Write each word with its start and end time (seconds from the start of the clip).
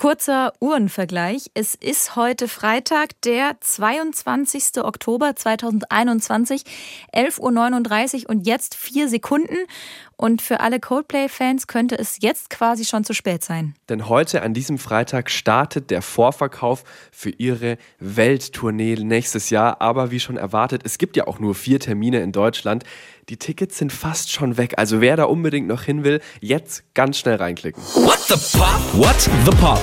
Kurzer 0.00 0.54
Uhrenvergleich. 0.60 1.50
Es 1.52 1.74
ist 1.74 2.16
heute 2.16 2.48
Freitag, 2.48 3.20
der 3.20 3.58
22. 3.60 4.82
Oktober 4.82 5.36
2021, 5.36 6.62
11.39 7.14 8.22
Uhr 8.22 8.30
und 8.30 8.46
jetzt 8.46 8.76
vier 8.76 9.10
Sekunden. 9.10 9.58
Und 10.16 10.40
für 10.40 10.60
alle 10.60 10.80
Coldplay-Fans 10.80 11.66
könnte 11.66 11.98
es 11.98 12.16
jetzt 12.22 12.48
quasi 12.48 12.86
schon 12.86 13.04
zu 13.04 13.12
spät 13.12 13.44
sein. 13.44 13.74
Denn 13.90 14.08
heute 14.08 14.40
an 14.40 14.54
diesem 14.54 14.78
Freitag 14.78 15.30
startet 15.30 15.90
der 15.90 16.00
Vorverkauf 16.00 16.84
für 17.12 17.30
ihre 17.30 17.76
Welttournee 17.98 18.94
nächstes 18.94 19.50
Jahr. 19.50 19.82
Aber 19.82 20.10
wie 20.10 20.20
schon 20.20 20.38
erwartet, 20.38 20.80
es 20.84 20.96
gibt 20.96 21.14
ja 21.18 21.26
auch 21.26 21.40
nur 21.40 21.54
vier 21.54 21.78
Termine 21.78 22.20
in 22.20 22.32
Deutschland. 22.32 22.84
Die 23.30 23.36
Tickets 23.36 23.78
sind 23.78 23.92
fast 23.92 24.32
schon 24.32 24.56
weg. 24.56 24.74
Also 24.76 25.00
wer 25.00 25.16
da 25.16 25.22
unbedingt 25.22 25.68
noch 25.68 25.82
hin 25.82 26.02
will, 26.02 26.20
jetzt 26.40 26.82
ganz 26.94 27.16
schnell 27.16 27.36
reinklicken. 27.36 27.80
What 27.94 28.18
the 28.26 28.34
Pop? 28.58 28.80
What 28.92 29.20
the 29.20 29.56
Pop? 29.60 29.78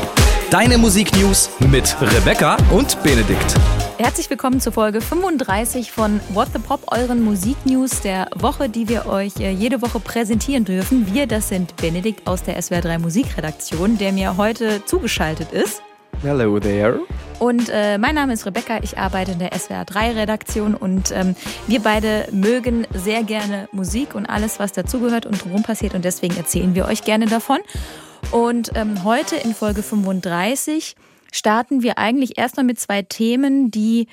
Deine 0.51 0.77
Musiknews 0.77 1.49
mit 1.71 1.95
Rebecca 2.01 2.57
und 2.71 3.01
Benedikt. 3.03 3.55
Herzlich 3.99 4.29
willkommen 4.29 4.59
zur 4.59 4.73
Folge 4.73 4.99
35 4.99 5.93
von 5.93 6.19
What 6.33 6.49
the 6.51 6.59
Pop, 6.59 6.91
euren 6.91 7.23
Musiknews 7.23 8.01
der 8.01 8.29
Woche, 8.35 8.67
die 8.67 8.89
wir 8.89 9.05
euch 9.05 9.37
äh, 9.39 9.51
jede 9.51 9.81
Woche 9.81 10.01
präsentieren 10.01 10.65
dürfen. 10.65 11.13
Wir, 11.13 11.25
das 11.25 11.47
sind 11.47 11.77
Benedikt 11.77 12.27
aus 12.27 12.43
der 12.43 12.61
SWR3 12.61 12.99
Musikredaktion, 12.99 13.97
der 13.97 14.11
mir 14.11 14.35
heute 14.35 14.83
zugeschaltet 14.83 15.53
ist. 15.53 15.81
Hello 16.23 16.59
there. 16.59 16.99
Und 17.39 17.69
äh, 17.69 17.99
mein 17.99 18.15
Name 18.15 18.33
ist 18.33 18.45
Rebecca, 18.47 18.79
ich 18.81 18.97
arbeite 18.97 19.33
in 19.33 19.39
der 19.39 19.51
SWR3-Redaktion 19.51 20.73
und 20.73 21.11
ähm, 21.11 21.35
wir 21.67 21.79
beide 21.81 22.27
mögen 22.31 22.87
sehr 22.91 23.23
gerne 23.23 23.69
Musik 23.71 24.15
und 24.15 24.25
alles, 24.25 24.59
was 24.59 24.71
dazugehört 24.71 25.27
und 25.27 25.39
drumherum 25.39 25.61
passiert 25.61 25.93
und 25.93 26.03
deswegen 26.03 26.35
erzählen 26.35 26.73
wir 26.73 26.85
euch 26.85 27.03
gerne 27.03 27.27
davon. 27.27 27.59
Und 28.31 28.71
ähm, 28.75 29.03
heute 29.03 29.35
in 29.35 29.53
Folge 29.53 29.83
35 29.83 30.95
starten 31.31 31.83
wir 31.83 31.99
eigentlich 31.99 32.39
erstmal 32.39 32.65
mit 32.65 32.79
zwei 32.79 33.03
Themen, 33.03 33.69
die 33.69 34.07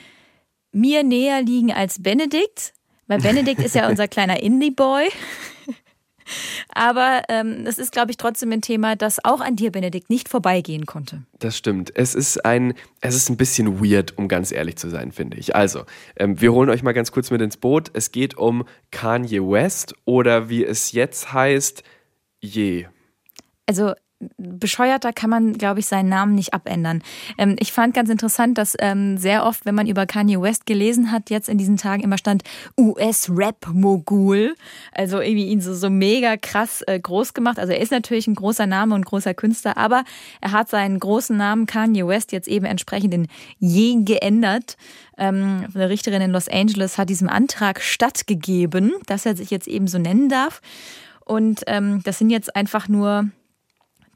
mir 0.73 1.03
näher 1.05 1.41
liegen 1.41 1.73
als 1.73 2.03
Benedikt. 2.03 2.75
Weil 3.06 3.21
Benedikt 3.21 3.62
ist 3.62 3.75
ja 3.75 3.89
unser 3.89 4.09
kleiner 4.09 4.43
Indie-Boy. 4.43 5.09
Aber 6.75 7.22
ähm, 7.28 7.64
es 7.67 7.78
ist, 7.78 7.92
glaube 7.92 8.11
ich, 8.11 8.17
trotzdem 8.17 8.53
ein 8.53 8.62
Thema, 8.62 8.97
das 8.97 9.25
auch 9.25 9.41
an 9.41 9.56
dir, 9.56 9.72
Benedikt, 9.72 10.11
nicht 10.11 10.28
vorbeigehen 10.28 10.86
konnte. 10.86 11.22
Das 11.39 11.56
stimmt. 11.56 11.92
Es 11.97 12.14
ist 12.14 12.44
ein, 12.44 12.75
es 13.00 13.14
ist 13.14 13.28
ein 13.28 13.36
bisschen 13.36 13.83
weird, 13.83 14.16
um 14.19 14.28
ganz 14.28 14.53
ehrlich 14.53 14.77
zu 14.77 14.89
sein, 14.91 15.12
finde 15.12 15.36
ich. 15.39 15.55
Also, 15.55 15.84
ähm, 16.16 16.41
wir 16.41 16.53
holen 16.53 16.70
euch 16.70 16.83
mal 16.83 16.92
ganz 16.92 17.12
kurz 17.12 17.31
mit 17.31 17.41
ins 17.41 17.56
Boot. 17.56 17.91
Es 17.92 18.12
geht 18.12 18.36
um 18.36 18.64
Kanye 18.91 19.41
West 19.41 19.94
oder 20.05 20.48
wie 20.48 20.64
es 20.64 20.92
jetzt 20.92 21.33
heißt, 21.33 21.83
Je. 22.44 22.86
Also 23.66 23.94
bescheuerter 24.36 25.12
kann 25.12 25.30
man, 25.30 25.55
glaube 25.55 25.80
ich, 25.80 25.86
seinen 25.86 26.08
Namen 26.08 26.34
nicht 26.34 26.55
abändern. 26.55 27.03
Ähm, 27.39 27.56
ich 27.58 27.72
fand 27.72 27.94
ganz 27.94 28.11
interessant, 28.11 28.58
dass 28.58 28.77
ähm, 28.81 29.19
sehr 29.19 29.44
oft, 29.44 29.66
wenn 29.66 29.75
man 29.75 29.86
über 29.86 30.06
Kanye 30.06 30.41
West 30.41 30.66
gelesen 30.66 31.11
hat, 31.11 31.31
jetzt 31.31 31.48
in 31.48 31.58
diesen 31.58 31.77
Tagen 31.77 32.03
immer 32.03 32.19
stand 32.19 32.42
US-Rap-Mogul. 32.78 34.55
Also 34.92 35.20
irgendwie 35.20 35.47
ihn 35.47 35.61
so, 35.61 35.75
so 35.75 35.91
mega 35.91 36.36
krass 36.36 36.83
äh, 36.86 36.98
groß 36.98 37.34
gemacht. 37.34 37.58
Also 37.58 37.72
er 37.72 37.81
ist 37.81 37.92
natürlich 37.92 38.27
ein 38.27 38.34
großer 38.34 38.66
Name 38.66 38.94
und 38.94 39.05
großer 39.05 39.34
Künstler, 39.34 39.77
aber 39.77 40.05
er 40.41 40.53
hat 40.53 40.69
seinen 40.69 40.98
großen 40.98 41.36
Namen 41.36 41.66
Kanye 41.66 42.06
West 42.06 42.33
jetzt 42.33 42.48
eben 42.48 42.66
entsprechend 42.66 43.14
in 43.14 43.28
Je 43.59 43.97
geändert. 44.05 44.77
Ähm, 45.16 45.66
eine 45.75 45.88
Richterin 45.88 46.22
in 46.22 46.31
Los 46.31 46.48
Angeles 46.48 46.98
hat 46.98 47.09
diesem 47.09 47.28
Antrag 47.28 47.81
stattgegeben, 47.81 48.92
dass 49.06 49.27
er 49.27 49.36
sich 49.36 49.50
jetzt 49.50 49.69
eben 49.69 49.86
so 49.86 49.98
nennen 49.98 50.28
darf. 50.28 50.61
Und 51.25 51.62
ähm, 51.66 52.03
das 52.05 52.19
sind 52.19 52.31
jetzt 52.31 52.55
einfach 52.55 52.88
nur 52.88 53.28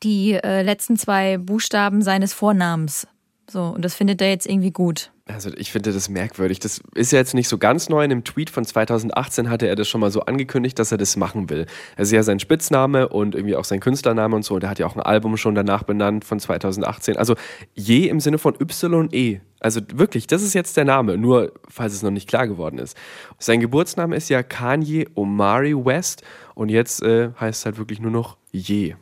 die 0.03 0.35
äh, 0.35 0.63
letzten 0.63 0.97
zwei 0.97 1.39
Buchstaben 1.39 2.03
seines 2.03 2.33
Vornamens. 2.33 3.07
So, 3.51 3.63
und 3.65 3.83
das 3.83 3.95
findet 3.95 4.21
er 4.21 4.29
jetzt 4.29 4.47
irgendwie 4.47 4.71
gut. 4.71 5.11
Also 5.27 5.51
ich 5.57 5.73
finde 5.73 5.93
das 5.93 6.09
merkwürdig. 6.09 6.59
Das 6.59 6.81
ist 6.95 7.13
ja 7.13 7.19
jetzt 7.19 7.35
nicht 7.35 7.49
so 7.49 7.59
ganz 7.59 7.89
neu. 7.89 8.03
In 8.03 8.11
einem 8.11 8.25
Tweet 8.25 8.51
von 8.51 8.65
2018 8.65 9.51
hatte 9.51 9.67
er 9.67 9.77
das 9.77 9.89
schon 9.89 10.01
mal 10.01 10.11
so 10.11 10.23
angekündigt, 10.23 10.79
dass 10.79 10.91
er 10.91 10.99
das 10.99 11.17
machen 11.17 11.51
will. 11.51 11.67
Es 11.97 12.09
ist 12.09 12.13
ja 12.13 12.23
sein 12.23 12.41
Spitzname 12.41 13.09
und 13.09 13.35
irgendwie 13.35 13.57
auch 13.57 13.65
sein 13.65 13.81
Künstlername 13.81 14.37
und 14.37 14.45
so. 14.45 14.55
Und 14.55 14.65
er 14.65 14.71
hat 14.71 14.79
ja 14.79 14.87
auch 14.87 14.97
ein 14.97 15.03
Album 15.03 15.37
schon 15.37 15.55
danach 15.55 15.83
benannt 15.83 16.25
von 16.25 16.41
2018. 16.41 17.17
Also 17.17 17.37
je 17.75 18.09
im 18.09 18.21
Sinne 18.21 18.39
von 18.39 18.55
YE. 18.59 19.41
Also 19.61 19.81
wirklich, 19.95 20.27
das 20.27 20.43
ist 20.43 20.55
jetzt 20.55 20.77
der 20.77 20.85
Name, 20.85 21.19
nur 21.19 21.53
falls 21.69 21.93
es 21.93 22.03
noch 22.03 22.11
nicht 22.11 22.29
klar 22.29 22.47
geworden 22.47 22.79
ist. 22.79 22.97
Sein 23.39 23.61
Geburtsname 23.61 24.17
ist 24.17 24.29
ja 24.29 24.43
Kanye 24.43 25.09
Omari 25.15 25.75
West 25.75 26.23
und 26.55 26.69
jetzt 26.69 27.03
äh, 27.03 27.31
heißt 27.39 27.61
es 27.61 27.67
halt 27.67 27.79
wirklich 27.79 28.01
nur 28.01 28.11
noch 28.11 28.37
Je. 28.51 28.95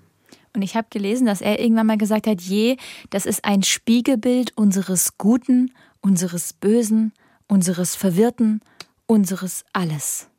Und 0.56 0.62
ich 0.62 0.74
habe 0.74 0.86
gelesen, 0.88 1.26
dass 1.26 1.42
er 1.42 1.60
irgendwann 1.60 1.86
mal 1.86 1.98
gesagt 1.98 2.26
hat, 2.26 2.40
je, 2.40 2.78
das 3.10 3.26
ist 3.26 3.44
ein 3.44 3.62
Spiegelbild 3.62 4.56
unseres 4.56 5.18
Guten, 5.18 5.70
unseres 6.00 6.54
Bösen, 6.54 7.12
unseres 7.46 7.94
Verwirrten, 7.94 8.62
unseres 9.04 9.66
Alles. 9.74 10.30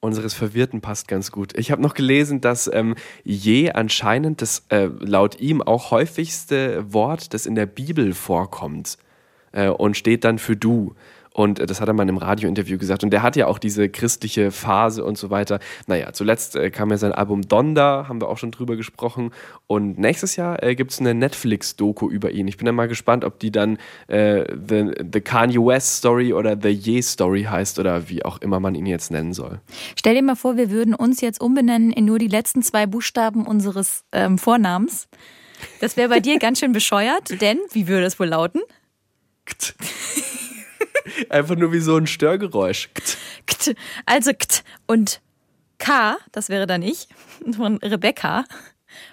Unseres 0.00 0.34
Verwirrten 0.34 0.82
passt 0.82 1.08
ganz 1.08 1.32
gut. 1.32 1.58
Ich 1.58 1.70
habe 1.70 1.80
noch 1.80 1.94
gelesen, 1.94 2.42
dass 2.42 2.70
ähm, 2.70 2.96
je 3.24 3.70
anscheinend 3.70 4.42
das 4.42 4.66
äh, 4.68 4.90
laut 4.98 5.40
ihm 5.40 5.62
auch 5.62 5.90
häufigste 5.90 6.92
Wort, 6.92 7.32
das 7.32 7.46
in 7.46 7.54
der 7.54 7.64
Bibel 7.64 8.12
vorkommt 8.12 8.98
äh, 9.52 9.68
und 9.68 9.96
steht 9.96 10.24
dann 10.24 10.38
für 10.38 10.54
du. 10.54 10.94
Und 11.32 11.58
äh, 11.58 11.66
das 11.66 11.80
hat 11.80 11.88
er 11.88 11.94
mal 11.94 12.02
in 12.02 12.10
einem 12.10 12.18
Radiointerview 12.18 12.78
gesagt. 12.78 13.04
Und 13.04 13.10
der 13.10 13.22
hat 13.22 13.36
ja 13.36 13.46
auch 13.46 13.58
diese 13.58 13.88
christliche 13.88 14.50
Phase 14.50 15.04
und 15.04 15.18
so 15.18 15.30
weiter. 15.30 15.60
Naja, 15.86 16.12
zuletzt 16.12 16.56
äh, 16.56 16.70
kam 16.70 16.90
ja 16.90 16.98
sein 16.98 17.12
Album 17.12 17.42
Donda, 17.42 18.06
haben 18.08 18.20
wir 18.20 18.28
auch 18.28 18.38
schon 18.38 18.50
drüber 18.50 18.76
gesprochen. 18.76 19.30
Und 19.66 19.98
nächstes 19.98 20.36
Jahr 20.36 20.62
äh, 20.62 20.74
gibt 20.74 20.92
es 20.92 21.00
eine 21.00 21.14
Netflix-Doku 21.14 22.08
über 22.08 22.30
ihn. 22.30 22.48
Ich 22.48 22.56
bin 22.56 22.66
dann 22.66 22.74
mal 22.74 22.88
gespannt, 22.88 23.24
ob 23.24 23.38
die 23.38 23.50
dann 23.50 23.78
äh, 24.08 24.44
the, 24.68 24.92
the 25.12 25.20
Kanye 25.20 25.58
West 25.58 25.98
Story 25.98 26.32
oder 26.32 26.56
The 26.60 26.68
Ye 26.68 27.02
Story 27.02 27.44
heißt 27.44 27.78
oder 27.78 28.08
wie 28.08 28.24
auch 28.24 28.38
immer 28.38 28.60
man 28.60 28.74
ihn 28.74 28.86
jetzt 28.86 29.10
nennen 29.10 29.32
soll. 29.32 29.60
Stell 29.96 30.14
dir 30.14 30.22
mal 30.22 30.36
vor, 30.36 30.56
wir 30.56 30.70
würden 30.70 30.94
uns 30.94 31.20
jetzt 31.20 31.40
umbenennen 31.40 31.92
in 31.92 32.04
nur 32.04 32.18
die 32.18 32.28
letzten 32.28 32.62
zwei 32.62 32.86
Buchstaben 32.86 33.46
unseres 33.46 34.04
ähm, 34.12 34.38
Vornamens. 34.38 35.08
Das 35.80 35.96
wäre 35.96 36.08
bei 36.08 36.20
dir 36.20 36.38
ganz 36.38 36.58
schön 36.58 36.72
bescheuert, 36.72 37.40
denn 37.40 37.58
wie 37.70 37.86
würde 37.88 38.06
es 38.06 38.18
wohl 38.18 38.26
lauten? 38.26 38.60
Einfach 41.28 41.56
nur 41.56 41.72
wie 41.72 41.80
so 41.80 41.96
ein 41.96 42.06
Störgeräusch. 42.06 42.90
Also 44.06 44.32
kt 44.32 44.64
und 44.86 45.20
K, 45.78 46.16
das 46.30 46.48
wäre 46.48 46.66
dann 46.66 46.82
ich, 46.82 47.08
von 47.56 47.78
Rebecca. 47.78 48.44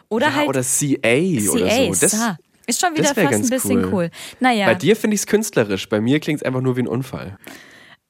Oder 0.07 0.27
ja, 0.27 0.35
halt. 0.35 0.49
Oder 0.49 0.61
CA, 0.61 1.51
oder 1.51 1.95
so. 1.95 1.99
Das, 1.99 2.37
ist 2.67 2.79
schon 2.79 2.95
wieder 2.95 3.15
fast 3.15 3.33
ein 3.33 3.49
bisschen 3.49 3.85
cool. 3.85 3.93
cool. 3.93 4.11
Naja. 4.39 4.67
Bei 4.67 4.75
dir 4.75 4.95
finde 4.95 5.15
ich 5.15 5.21
es 5.21 5.27
künstlerisch, 5.27 5.89
bei 5.89 5.99
mir 5.99 6.19
klingt 6.19 6.41
es 6.41 6.45
einfach 6.45 6.61
nur 6.61 6.77
wie 6.77 6.81
ein 6.81 6.87
Unfall. 6.87 7.37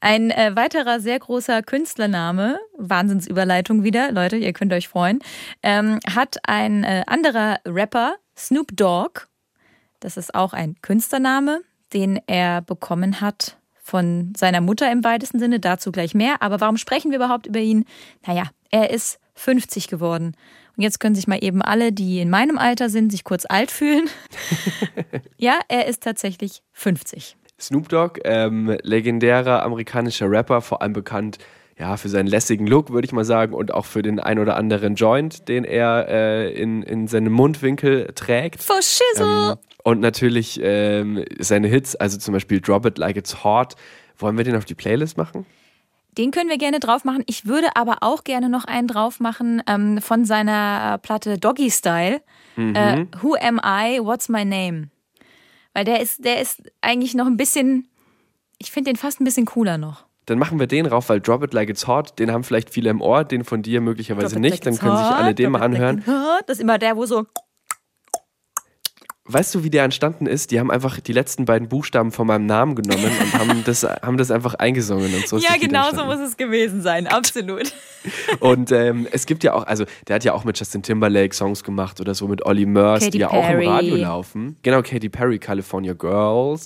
Ein 0.01 0.31
äh, 0.31 0.55
weiterer 0.55 0.99
sehr 0.99 1.19
großer 1.19 1.61
Künstlername, 1.61 2.59
Wahnsinnsüberleitung 2.77 3.83
wieder, 3.83 4.11
Leute, 4.11 4.37
ihr 4.37 4.53
könnt 4.53 4.73
euch 4.73 4.87
freuen, 4.87 5.19
ähm, 5.63 5.99
hat 6.13 6.37
ein 6.43 6.83
äh, 6.83 7.03
anderer 7.07 7.59
Rapper, 7.65 8.15
Snoop 8.37 8.75
Dogg. 8.75 9.27
Das 9.99 10.15
ist 10.17 10.35
auch 10.35 10.53
ein 10.53 10.75
Künstlername, 10.81 11.61
den 11.93 12.19
er 12.27 12.61
bekommen 12.61 13.19
hat 13.19 13.58
von 13.89 14.33
seiner 14.37 14.61
Mutter 14.61 14.91
im 14.91 15.03
weitesten 15.03 15.39
Sinne, 15.39 15.59
dazu 15.59 15.91
gleich 15.91 16.13
mehr. 16.13 16.41
Aber 16.41 16.61
warum 16.61 16.77
sprechen 16.77 17.11
wir 17.11 17.17
überhaupt 17.17 17.47
über 17.47 17.59
ihn? 17.59 17.85
Naja, 18.25 18.43
er 18.71 18.91
ist 18.91 19.19
50 19.35 19.87
geworden. 19.87 20.35
Und 20.77 20.83
jetzt 20.83 20.99
können 20.99 21.15
sich 21.15 21.27
mal 21.27 21.43
eben 21.43 21.61
alle, 21.61 21.91
die 21.91 22.21
in 22.21 22.29
meinem 22.29 22.57
Alter 22.57 22.89
sind, 22.89 23.11
sich 23.11 23.23
kurz 23.23 23.45
alt 23.49 23.71
fühlen. 23.71 24.09
ja, 25.37 25.59
er 25.67 25.87
ist 25.87 26.03
tatsächlich 26.03 26.61
50. 26.73 27.35
Snoop 27.59 27.89
Dogg, 27.89 28.21
ähm, 28.23 28.77
legendärer 28.83 29.63
amerikanischer 29.63 30.29
Rapper, 30.29 30.61
vor 30.61 30.81
allem 30.81 30.93
bekannt 30.93 31.39
ja, 31.77 31.95
für 31.95 32.09
seinen 32.09 32.27
lässigen 32.27 32.67
Look, 32.67 32.91
würde 32.91 33.05
ich 33.05 33.13
mal 33.13 33.23
sagen, 33.23 33.53
und 33.53 33.73
auch 33.73 33.85
für 33.85 34.01
den 34.01 34.19
ein 34.19 34.37
oder 34.37 34.57
anderen 34.57 34.95
Joint, 34.95 35.47
den 35.47 35.63
er 35.63 36.07
äh, 36.09 36.51
in, 36.53 36.83
in 36.83 37.07
seinem 37.07 37.31
Mundwinkel 37.31 38.11
trägt. 38.15 38.61
For 38.61 38.81
shizzle! 38.81 39.51
Ähm, 39.51 39.57
und 39.83 39.99
natürlich 39.99 40.59
ähm, 40.61 41.23
seine 41.39 41.67
Hits, 41.67 41.95
also 41.95 42.17
zum 42.17 42.33
Beispiel 42.33 42.59
Drop 42.59 42.85
It 42.85 42.97
Like 42.97 43.17
It's 43.17 43.43
Hot. 43.43 43.75
Wollen 44.17 44.37
wir 44.37 44.43
den 44.43 44.55
auf 44.55 44.65
die 44.65 44.75
Playlist 44.75 45.17
machen? 45.17 45.45
Den 46.17 46.31
können 46.31 46.49
wir 46.49 46.57
gerne 46.57 46.79
drauf 46.79 47.05
machen. 47.05 47.23
Ich 47.27 47.45
würde 47.45 47.67
aber 47.75 47.97
auch 48.01 48.23
gerne 48.23 48.49
noch 48.49 48.65
einen 48.65 48.87
drauf 48.87 49.19
machen 49.19 49.61
ähm, 49.67 50.01
von 50.01 50.25
seiner 50.25 50.97
Platte 50.97 51.37
Doggy 51.37 51.71
Style. 51.71 52.21
Mhm. 52.55 52.75
Äh, 52.75 53.05
Who 53.21 53.35
Am 53.39 53.61
I? 53.63 53.99
What's 54.01 54.27
My 54.27 54.43
Name? 54.43 54.89
Weil 55.73 55.85
der 55.85 56.01
ist, 56.01 56.25
der 56.25 56.41
ist 56.41 56.63
eigentlich 56.81 57.13
noch 57.13 57.27
ein 57.27 57.37
bisschen, 57.37 57.87
ich 58.57 58.71
finde 58.71 58.91
den 58.91 58.97
fast 58.97 59.21
ein 59.21 59.23
bisschen 59.23 59.45
cooler 59.45 59.77
noch 59.77 60.09
dann 60.29 60.37
machen 60.37 60.59
wir 60.59 60.67
den 60.67 60.85
rauf, 60.85 61.09
weil 61.09 61.19
Drop 61.19 61.43
It 61.43 61.53
Like 61.53 61.69
It's 61.69 61.87
Hot, 61.87 62.19
den 62.19 62.31
haben 62.31 62.43
vielleicht 62.43 62.69
viele 62.69 62.89
im 62.91 63.01
Ohr, 63.01 63.23
den 63.23 63.43
von 63.43 63.61
dir 63.61 63.81
möglicherweise 63.81 64.39
nicht, 64.39 64.51
like 64.51 64.61
dann 64.61 64.77
können 64.77 64.97
sich 64.97 65.07
alle 65.07 65.33
den 65.33 65.51
mal 65.51 65.61
anhören. 65.61 66.03
Like 66.05 66.45
das 66.45 66.57
ist 66.57 66.61
immer 66.61 66.77
der, 66.77 66.95
wo 66.95 67.05
so 67.05 67.25
Weißt 69.31 69.53
du, 69.53 69.63
wie 69.63 69.69
der 69.69 69.83
entstanden 69.83 70.25
ist? 70.25 70.49
Die 70.51 70.59
haben 70.59 70.71
einfach 70.71 70.99
die 70.99 71.13
letzten 71.13 71.45
beiden 71.45 71.69
Buchstaben 71.69 72.11
von 72.11 72.25
meinem 72.25 72.47
Namen 72.47 72.73
genommen 72.75 73.05
und 73.05 73.33
haben 73.39 73.63
das, 73.65 73.83
haben 73.83 74.17
das 74.17 74.31
einfach 74.31 74.55
eingesungen 74.55 75.13
und 75.13 75.27
so. 75.27 75.37
ja, 75.37 75.55
genau 75.59 75.91
so 75.93 76.03
muss 76.05 76.19
es 76.19 76.35
gewesen 76.35 76.81
sein, 76.81 77.05
absolut. 77.07 77.71
Und 78.39 78.71
ähm, 78.71 79.07
es 79.11 79.25
gibt 79.25 79.43
ja 79.43 79.53
auch, 79.53 79.67
also 79.67 79.83
der 80.07 80.15
hat 80.15 80.23
ja 80.23 80.31
auch 80.33 80.45
mit 80.45 80.57
Justin 80.57 80.81
Timberlake 80.81 81.35
Songs 81.35 81.65
gemacht 81.65 81.99
oder 81.99 82.15
so 82.15 82.29
mit 82.29 82.45
Ollie 82.45 82.65
Murs, 82.65 82.99
Katy 83.01 83.11
die 83.11 83.17
ja 83.19 83.27
Perry. 83.27 83.43
auch 83.43 83.61
im 83.61 83.67
Radio 83.67 83.95
laufen. 83.97 84.55
Genau, 84.63 84.81
Katy 84.81 85.09
Perry, 85.09 85.37
California 85.37 85.91
Girls. 85.91 86.65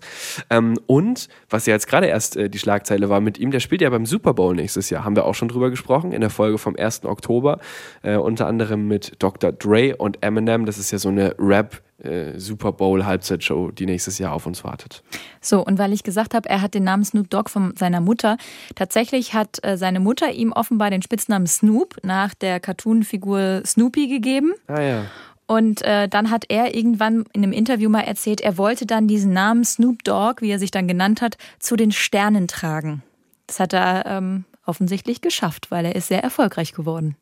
Ähm, 0.52 0.76
und 0.86 1.30
was 1.50 1.66
ja 1.66 1.74
jetzt 1.74 1.88
gerade 1.88 2.06
erst 2.06 2.38
äh, 2.38 2.52
die 2.52 2.60
Schlagzeile 2.60 3.10
war 3.10 3.20
mit 3.20 3.40
ihm, 3.40 3.50
der 3.50 3.62
spielt 3.62 3.82
ja 3.82 3.90
beim 3.90 4.06
Super 4.06 4.36
Bowl 4.36 4.54
nächstes 4.56 4.92
Jahr. 4.92 5.04
Haben 5.04 5.16
wir 5.16 5.26
auch 5.26 5.34
schon 5.34 5.48
drüber 5.48 5.72
gesprochen 5.72 6.12
in 6.12 6.22
der 6.22 6.30
Folge 6.30 6.60
vom 6.60 6.76
1. 6.76 7.06
Oktober. 7.06 7.60
Äh, 8.04 8.18
unter 8.18 8.46
anderem 8.46 8.88
mit 8.88 9.14
Dr. 9.18 9.52
Dre 9.54 9.96
und 9.98 10.22
Eminem. 10.22 10.68
Das 10.68 10.78
ist 10.78 10.92
ja 10.92 11.00
so 11.00 11.10
eine 11.10 11.34
Rap- 11.40 11.82
äh, 12.04 12.40
Super 12.40 12.72
Bowl 12.72 13.06
Halbzeitshow, 13.06 13.72
die 13.72 13.86
nächstes 13.86 14.18
Jahr 14.18 14.34
auf 14.34 14.46
uns 14.46 14.64
wartet. 14.64 15.04
So, 15.42 15.66
und 15.66 15.78
weil 15.78 15.94
ich 15.94 16.04
gesagt 16.04 16.34
habe, 16.34 16.50
er 16.50 16.62
hat 16.62 16.74
den 16.74 16.84
Namen 16.84 17.04
Snoop 17.04 17.30
Dogg 17.30 17.50
von 17.50 17.76
seiner 17.76 18.02
Mutter, 18.02 18.38
tatsächlich 18.76 19.34
hat 19.34 19.64
äh, 19.64 19.78
seine 19.78 20.00
Mutter 20.00 20.32
ihm 20.32 20.52
offenbar 20.52 20.90
den 20.90 21.02
Spitznamen 21.02 21.48
Snoop 21.48 21.98
nach 22.04 22.34
der 22.34 22.60
Cartoon-Figur 22.60 23.64
Snoopy 23.66 24.08
gegeben. 24.08 24.54
Ah 24.68 24.82
ja. 24.82 25.06
Und 25.46 25.82
äh, 25.82 26.08
dann 26.08 26.30
hat 26.32 26.46
er 26.48 26.74
irgendwann 26.74 27.26
in 27.34 27.44
einem 27.44 27.52
Interview 27.52 27.90
mal 27.90 28.02
erzählt, 28.02 28.42
er 28.42 28.58
wollte 28.58 28.86
dann 28.86 29.08
diesen 29.08 29.34
Namen 29.34 29.66
Snoop 29.66 30.04
Dogg, 30.04 30.42
wie 30.42 30.50
er 30.50 30.60
sich 30.60 30.72
dann 30.72 30.88
genannt 30.88 31.22
hat, 31.22 31.38
zu 31.60 31.76
den 31.76 31.92
Sternen 31.92 32.48
tragen. 32.48 33.04
Das 33.48 33.60
hat 33.60 33.74
er 33.74 34.06
ähm, 34.06 34.46
offensichtlich 34.66 35.22
geschafft, 35.22 35.70
weil 35.70 35.86
er 35.86 35.96
ist 35.96 36.08
sehr 36.08 36.24
erfolgreich 36.24 36.74
geworden. 36.74 37.18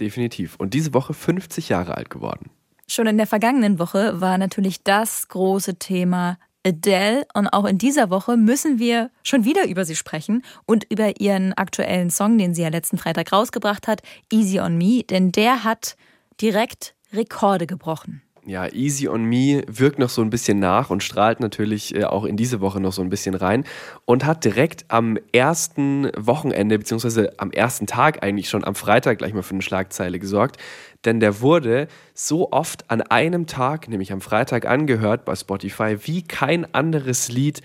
Definitiv. 0.00 0.56
Und 0.56 0.74
diese 0.74 0.94
Woche 0.94 1.14
50 1.14 1.68
Jahre 1.68 1.96
alt 1.96 2.10
geworden. 2.10 2.50
Schon 2.88 3.08
in 3.08 3.16
der 3.16 3.26
vergangenen 3.26 3.80
Woche 3.80 4.20
war 4.20 4.38
natürlich 4.38 4.84
das 4.84 5.26
große 5.26 5.76
Thema 5.76 6.38
Adele 6.64 7.26
und 7.34 7.48
auch 7.48 7.64
in 7.64 7.78
dieser 7.78 8.10
Woche 8.10 8.36
müssen 8.36 8.78
wir 8.78 9.10
schon 9.24 9.44
wieder 9.44 9.66
über 9.68 9.84
sie 9.84 9.96
sprechen 9.96 10.42
und 10.66 10.84
über 10.90 11.20
ihren 11.20 11.52
aktuellen 11.52 12.10
Song, 12.10 12.38
den 12.38 12.54
sie 12.54 12.62
ja 12.62 12.68
letzten 12.68 12.96
Freitag 12.98 13.32
rausgebracht 13.32 13.88
hat, 13.88 14.02
Easy 14.32 14.60
on 14.60 14.78
Me, 14.78 15.02
denn 15.02 15.32
der 15.32 15.64
hat 15.64 15.96
direkt 16.40 16.94
Rekorde 17.12 17.66
gebrochen. 17.66 18.22
Ja, 18.48 18.72
Easy 18.72 19.08
on 19.08 19.24
Me 19.24 19.64
wirkt 19.66 19.98
noch 19.98 20.08
so 20.08 20.22
ein 20.22 20.30
bisschen 20.30 20.60
nach 20.60 20.90
und 20.90 21.02
strahlt 21.02 21.40
natürlich 21.40 21.92
äh, 21.96 22.04
auch 22.04 22.24
in 22.24 22.36
diese 22.36 22.60
Woche 22.60 22.78
noch 22.78 22.92
so 22.92 23.02
ein 23.02 23.10
bisschen 23.10 23.34
rein 23.34 23.64
und 24.04 24.24
hat 24.24 24.44
direkt 24.44 24.84
am 24.86 25.18
ersten 25.32 26.12
Wochenende, 26.16 26.78
beziehungsweise 26.78 27.32
am 27.38 27.50
ersten 27.50 27.88
Tag 27.88 28.22
eigentlich 28.22 28.48
schon 28.48 28.62
am 28.62 28.76
Freitag 28.76 29.18
gleich 29.18 29.34
mal 29.34 29.42
für 29.42 29.54
eine 29.54 29.62
Schlagzeile 29.62 30.20
gesorgt. 30.20 30.58
Denn 31.06 31.20
der 31.20 31.40
wurde 31.40 31.88
so 32.12 32.52
oft 32.52 32.90
an 32.90 33.00
einem 33.00 33.46
Tag, 33.46 33.88
nämlich 33.88 34.12
am 34.12 34.20
Freitag, 34.20 34.66
angehört 34.66 35.24
bei 35.24 35.34
Spotify 35.34 35.96
wie 36.02 36.22
kein 36.22 36.74
anderes 36.74 37.28
Lied 37.28 37.62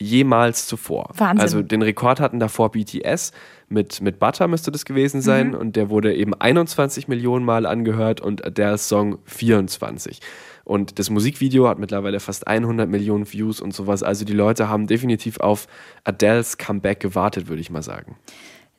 jemals 0.00 0.66
zuvor. 0.66 1.10
Wahnsinn. 1.14 1.40
Also 1.40 1.62
den 1.62 1.82
Rekord 1.82 2.20
hatten 2.20 2.40
davor 2.40 2.72
BTS 2.72 3.32
mit, 3.68 4.00
mit 4.00 4.18
Butter 4.18 4.48
müsste 4.48 4.72
das 4.72 4.84
gewesen 4.84 5.20
sein 5.20 5.54
und 5.54 5.76
der 5.76 5.90
wurde 5.90 6.14
eben 6.14 6.34
21 6.34 7.06
Millionen 7.06 7.44
Mal 7.44 7.66
angehört 7.66 8.20
und 8.20 8.44
Adele's 8.44 8.88
Song 8.88 9.18
24. 9.26 10.20
Und 10.64 10.98
das 10.98 11.10
Musikvideo 11.10 11.68
hat 11.68 11.78
mittlerweile 11.78 12.18
fast 12.18 12.46
100 12.48 12.88
Millionen 12.88 13.30
Views 13.30 13.60
und 13.60 13.74
sowas. 13.74 14.02
Also 14.02 14.24
die 14.24 14.32
Leute 14.32 14.68
haben 14.68 14.86
definitiv 14.86 15.38
auf 15.38 15.66
Adele's 16.04 16.58
Comeback 16.58 17.00
gewartet, 17.00 17.48
würde 17.48 17.60
ich 17.60 17.70
mal 17.70 17.82
sagen. 17.82 18.16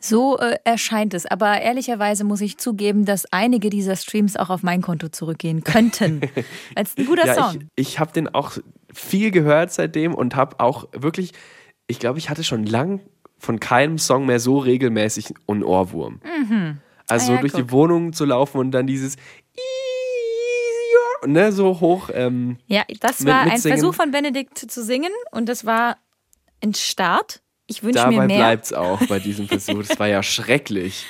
So 0.04 0.38
äh, 0.40 0.58
erscheint 0.64 1.14
es. 1.14 1.26
Aber 1.26 1.62
ehrlicherweise 1.62 2.24
muss 2.24 2.42
ich 2.42 2.58
zugeben, 2.58 3.06
dass 3.06 3.32
einige 3.32 3.70
dieser 3.70 3.96
Streams 3.96 4.36
auch 4.36 4.50
auf 4.50 4.64
mein 4.64 4.82
Konto 4.82 5.10
zurückgehen 5.10 5.64
könnten. 5.64 6.22
Es 6.76 6.98
ein 6.98 7.06
guter 7.06 7.28
Ja, 7.28 7.36
Song. 7.36 7.70
ich, 7.76 7.88
ich 7.90 8.00
habe 8.00 8.12
den 8.12 8.28
auch 8.34 8.58
viel 8.94 9.32
gehört 9.32 9.72
seitdem 9.72 10.14
und 10.16 10.36
habe 10.36 10.60
auch 10.60 10.88
wirklich, 10.94 11.32
ich 11.88 12.00
glaube, 12.00 12.18
ich 12.20 12.30
hatte 12.30 12.44
schon 12.44 12.66
lang 12.66 13.00
von 13.38 13.60
keinem 13.60 13.98
Song 13.98 14.26
mehr 14.26 14.40
so 14.40 14.58
regelmäßig 14.58 15.34
einen 15.48 15.64
Ohrwurm. 15.64 16.20
Also 17.08 17.32
Ah 17.32 17.36
ja, 17.36 17.42
durch 17.42 17.54
guck. 17.54 17.62
die 17.68 17.72
Wohnung 17.72 18.14
zu 18.14 18.26
laufen 18.26 18.58
und 18.58 18.72
dann 18.72 18.88
dieses 18.88 19.16
ne, 21.26 21.52
so 21.52 21.80
hoch. 21.80 22.10
Ähm, 22.14 22.58
Ja, 22.68 22.84
das 23.00 23.20
Mit- 23.20 23.30
war 23.34 23.42
ein 23.42 23.50
mitsingen. 23.50 23.78
Versuch 23.78 23.96
von 23.96 24.12
Benedikt 24.12 24.58
zu 24.58 24.84
singen 24.84 25.12
und 25.32 25.48
das 25.50 25.66
war 25.66 25.98
ein 26.64 26.74
Start. 26.74 27.42
Ich 27.72 27.84
wünsche 27.84 28.06
mir 28.08 28.16
dabei 28.16 28.28
mehr. 28.28 28.38
bleibt's 28.38 28.74
auch 28.74 29.00
bei 29.08 29.20
diesem 29.20 29.48
Versuch. 29.48 29.84
Das 29.88 29.98
war 29.98 30.08
ja 30.08 30.22
schrecklich. 30.24 31.06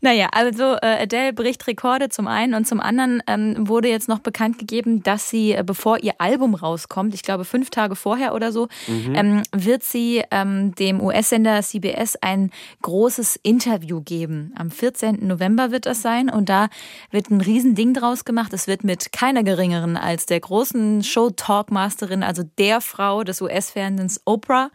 Naja, 0.00 0.28
also 0.32 0.74
äh, 0.74 1.02
Adele 1.02 1.32
bricht 1.32 1.66
Rekorde 1.66 2.08
zum 2.08 2.26
einen 2.26 2.54
und 2.54 2.66
zum 2.66 2.80
anderen 2.80 3.22
ähm, 3.26 3.68
wurde 3.68 3.88
jetzt 3.88 4.08
noch 4.08 4.18
bekannt 4.18 4.58
gegeben, 4.58 5.02
dass 5.02 5.30
sie, 5.30 5.52
äh, 5.52 5.62
bevor 5.64 6.02
ihr 6.02 6.14
Album 6.18 6.54
rauskommt, 6.54 7.14
ich 7.14 7.22
glaube 7.22 7.44
fünf 7.44 7.70
Tage 7.70 7.96
vorher 7.96 8.34
oder 8.34 8.52
so, 8.52 8.68
ähm, 9.14 9.42
wird 9.52 9.82
sie 9.82 10.22
ähm, 10.30 10.74
dem 10.74 11.00
US-Sender 11.00 11.62
CBS 11.62 12.16
ein 12.20 12.50
großes 12.82 13.40
Interview 13.42 14.00
geben. 14.02 14.52
Am 14.56 14.70
14. 14.70 15.26
November 15.26 15.70
wird 15.70 15.86
das 15.86 16.02
sein 16.02 16.28
und 16.28 16.48
da 16.48 16.68
wird 17.10 17.30
ein 17.30 17.40
Riesending 17.40 17.94
draus 17.94 18.24
gemacht. 18.24 18.52
Es 18.52 18.66
wird 18.66 18.84
mit 18.84 19.12
keiner 19.12 19.42
geringeren 19.42 19.96
als 19.96 20.26
der 20.26 20.40
großen 20.40 21.02
Show-Talkmasterin, 21.02 22.22
also 22.22 22.42
der 22.58 22.80
Frau 22.80 23.24
des 23.24 23.40
US-Fernsehens 23.40 24.20
Oprah, 24.24 24.70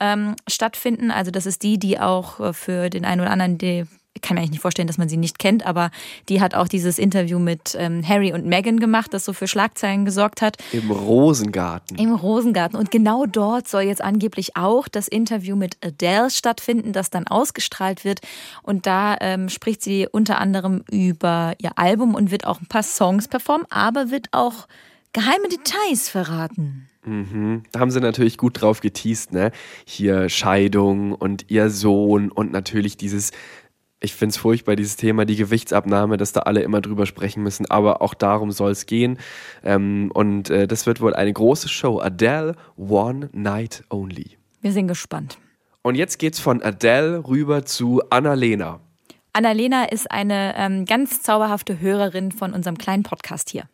ähm, 0.00 0.36
stattfinden. 0.48 1.10
Also 1.10 1.30
das 1.30 1.46
ist 1.46 1.62
die, 1.62 1.78
die 1.78 2.00
auch 2.00 2.40
äh, 2.40 2.52
für 2.52 2.90
den 2.90 3.04
einen 3.04 3.20
oder 3.20 3.30
anderen, 3.30 3.58
die 3.58 3.86
ich 4.12 4.22
kann 4.22 4.34
mir 4.34 4.40
eigentlich 4.40 4.50
nicht 4.50 4.62
vorstellen, 4.62 4.88
dass 4.88 4.98
man 4.98 5.08
sie 5.08 5.16
nicht 5.16 5.38
kennt, 5.38 5.64
aber 5.64 5.90
die 6.28 6.40
hat 6.40 6.54
auch 6.54 6.66
dieses 6.66 6.98
Interview 6.98 7.38
mit 7.38 7.76
ähm, 7.78 8.06
Harry 8.06 8.32
und 8.32 8.44
Meghan 8.44 8.80
gemacht, 8.80 9.14
das 9.14 9.24
so 9.24 9.32
für 9.32 9.46
Schlagzeilen 9.46 10.04
gesorgt 10.04 10.42
hat. 10.42 10.56
Im 10.72 10.90
Rosengarten. 10.90 11.96
Im 11.96 12.14
Rosengarten. 12.14 12.76
Und 12.76 12.90
genau 12.90 13.26
dort 13.26 13.68
soll 13.68 13.82
jetzt 13.82 14.02
angeblich 14.02 14.56
auch 14.56 14.88
das 14.88 15.06
Interview 15.06 15.54
mit 15.54 15.76
Adele 15.84 16.30
stattfinden, 16.30 16.92
das 16.92 17.10
dann 17.10 17.28
ausgestrahlt 17.28 18.04
wird. 18.04 18.20
Und 18.62 18.86
da 18.86 19.16
ähm, 19.20 19.48
spricht 19.48 19.82
sie 19.82 20.08
unter 20.10 20.38
anderem 20.38 20.82
über 20.90 21.54
ihr 21.58 21.78
Album 21.78 22.14
und 22.16 22.32
wird 22.32 22.46
auch 22.46 22.60
ein 22.60 22.66
paar 22.66 22.82
Songs 22.82 23.28
performen, 23.28 23.66
aber 23.70 24.10
wird 24.10 24.26
auch 24.32 24.66
geheime 25.12 25.48
Details 25.48 26.08
verraten. 26.08 26.89
Mhm. 27.04 27.62
Da 27.72 27.80
haben 27.80 27.90
sie 27.90 28.00
natürlich 28.00 28.36
gut 28.36 28.60
drauf 28.60 28.80
geteased, 28.80 29.32
ne? 29.32 29.52
Hier 29.86 30.28
Scheidung 30.28 31.14
und 31.14 31.46
ihr 31.48 31.70
Sohn 31.70 32.30
und 32.30 32.52
natürlich 32.52 32.96
dieses, 32.96 33.30
ich 34.00 34.14
finde 34.14 34.32
es 34.32 34.36
furchtbar, 34.36 34.76
dieses 34.76 34.96
Thema, 34.96 35.24
die 35.24 35.36
Gewichtsabnahme, 35.36 36.16
dass 36.16 36.32
da 36.32 36.40
alle 36.40 36.62
immer 36.62 36.80
drüber 36.80 37.06
sprechen 37.06 37.42
müssen, 37.42 37.70
aber 37.70 38.02
auch 38.02 38.14
darum 38.14 38.52
soll 38.52 38.72
es 38.72 38.86
gehen. 38.86 39.18
Ähm, 39.62 40.10
und 40.12 40.50
äh, 40.50 40.66
das 40.66 40.86
wird 40.86 41.00
wohl 41.00 41.14
eine 41.14 41.32
große 41.32 41.68
Show. 41.68 42.00
Adele 42.00 42.56
One 42.76 43.30
Night 43.32 43.84
Only. 43.90 44.36
Wir 44.60 44.72
sind 44.72 44.88
gespannt. 44.88 45.38
Und 45.82 45.94
jetzt 45.94 46.18
geht's 46.18 46.40
von 46.40 46.62
Adele 46.62 47.26
rüber 47.26 47.64
zu 47.64 48.02
Annalena. 48.10 48.80
Annalena 49.32 49.84
ist 49.84 50.10
eine 50.10 50.54
ähm, 50.56 50.84
ganz 50.84 51.22
zauberhafte 51.22 51.80
Hörerin 51.80 52.32
von 52.32 52.52
unserem 52.52 52.76
kleinen 52.76 53.04
Podcast 53.04 53.48
hier. 53.48 53.64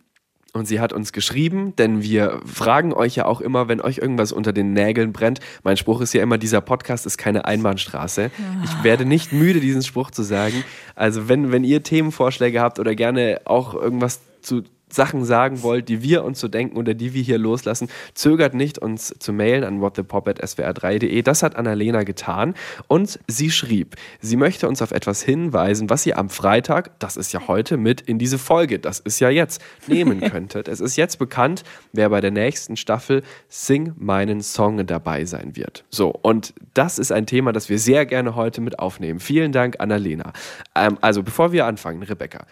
Und 0.56 0.64
sie 0.64 0.80
hat 0.80 0.94
uns 0.94 1.12
geschrieben, 1.12 1.76
denn 1.76 2.02
wir 2.02 2.40
fragen 2.46 2.94
euch 2.94 3.14
ja 3.14 3.26
auch 3.26 3.42
immer, 3.42 3.68
wenn 3.68 3.82
euch 3.82 3.98
irgendwas 3.98 4.32
unter 4.32 4.54
den 4.54 4.72
Nägeln 4.72 5.12
brennt. 5.12 5.40
Mein 5.64 5.76
Spruch 5.76 6.00
ist 6.00 6.14
ja 6.14 6.22
immer, 6.22 6.38
dieser 6.38 6.62
Podcast 6.62 7.04
ist 7.04 7.18
keine 7.18 7.44
Einbahnstraße. 7.44 8.30
Ich 8.64 8.82
werde 8.82 9.04
nicht 9.04 9.34
müde, 9.34 9.60
diesen 9.60 9.82
Spruch 9.82 10.10
zu 10.10 10.22
sagen. 10.22 10.64
Also 10.94 11.28
wenn, 11.28 11.52
wenn 11.52 11.62
ihr 11.62 11.82
Themenvorschläge 11.82 12.58
habt 12.58 12.78
oder 12.78 12.94
gerne 12.94 13.42
auch 13.44 13.74
irgendwas 13.74 14.20
zu 14.40 14.62
Sachen 14.96 15.24
sagen 15.24 15.62
wollt, 15.62 15.88
die 15.88 16.02
wir 16.02 16.24
uns 16.24 16.40
so 16.40 16.48
denken 16.48 16.76
oder 16.76 16.94
die 16.94 17.14
wir 17.14 17.22
hier 17.22 17.38
loslassen, 17.38 17.88
zögert 18.14 18.54
nicht, 18.54 18.78
uns 18.78 19.14
zu 19.18 19.32
mailen 19.32 19.62
an 19.62 19.80
whatthepop.swr3.de. 19.80 21.22
Das 21.22 21.42
hat 21.42 21.54
Annalena 21.56 22.02
getan 22.02 22.54
und 22.88 23.20
sie 23.28 23.50
schrieb, 23.50 23.94
sie 24.20 24.36
möchte 24.36 24.68
uns 24.68 24.82
auf 24.82 24.90
etwas 24.90 25.22
hinweisen, 25.22 25.88
was 25.90 26.04
ihr 26.06 26.18
am 26.18 26.30
Freitag, 26.30 26.98
das 26.98 27.16
ist 27.16 27.32
ja 27.32 27.46
heute, 27.46 27.76
mit 27.76 28.00
in 28.00 28.18
diese 28.18 28.38
Folge, 28.38 28.78
das 28.78 28.98
ist 28.98 29.20
ja 29.20 29.30
jetzt, 29.30 29.62
nehmen 29.86 30.20
könntet. 30.30 30.66
es 30.66 30.80
ist 30.80 30.96
jetzt 30.96 31.18
bekannt, 31.18 31.62
wer 31.92 32.08
bei 32.10 32.20
der 32.20 32.30
nächsten 32.30 32.76
Staffel 32.76 33.22
Sing 33.48 33.92
meinen 33.96 34.40
Song 34.40 34.86
dabei 34.86 35.24
sein 35.24 35.56
wird. 35.56 35.84
So, 35.90 36.10
und 36.10 36.54
das 36.74 36.98
ist 36.98 37.12
ein 37.12 37.26
Thema, 37.26 37.52
das 37.52 37.68
wir 37.68 37.78
sehr 37.78 38.06
gerne 38.06 38.34
heute 38.34 38.60
mit 38.60 38.78
aufnehmen. 38.78 39.20
Vielen 39.20 39.52
Dank, 39.52 39.76
Annalena. 39.78 40.32
Ähm, 40.74 40.98
also, 41.00 41.22
bevor 41.22 41.52
wir 41.52 41.66
anfangen, 41.66 42.02
Rebecca, 42.02 42.46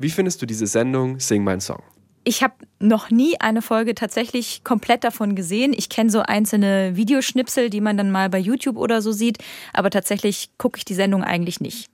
wie 0.00 0.10
findest 0.10 0.40
du 0.40 0.46
diese 0.46 0.66
Sendung 0.66 1.20
Sing 1.20 1.44
mein 1.44 1.60
Song? 1.60 1.82
Ich 2.24 2.42
habe 2.42 2.54
noch 2.78 3.10
nie 3.10 3.40
eine 3.40 3.62
Folge 3.62 3.94
tatsächlich 3.94 4.62
komplett 4.64 5.04
davon 5.04 5.34
gesehen. 5.34 5.74
Ich 5.76 5.88
kenne 5.88 6.10
so 6.10 6.20
einzelne 6.20 6.96
Videoschnipsel, 6.96 7.70
die 7.70 7.80
man 7.80 7.96
dann 7.96 8.10
mal 8.10 8.28
bei 8.28 8.38
YouTube 8.38 8.76
oder 8.76 9.00
so 9.00 9.12
sieht, 9.12 9.38
aber 9.72 9.90
tatsächlich 9.90 10.50
gucke 10.58 10.78
ich 10.78 10.84
die 10.84 10.94
Sendung 10.94 11.22
eigentlich 11.22 11.60
nicht. 11.60 11.90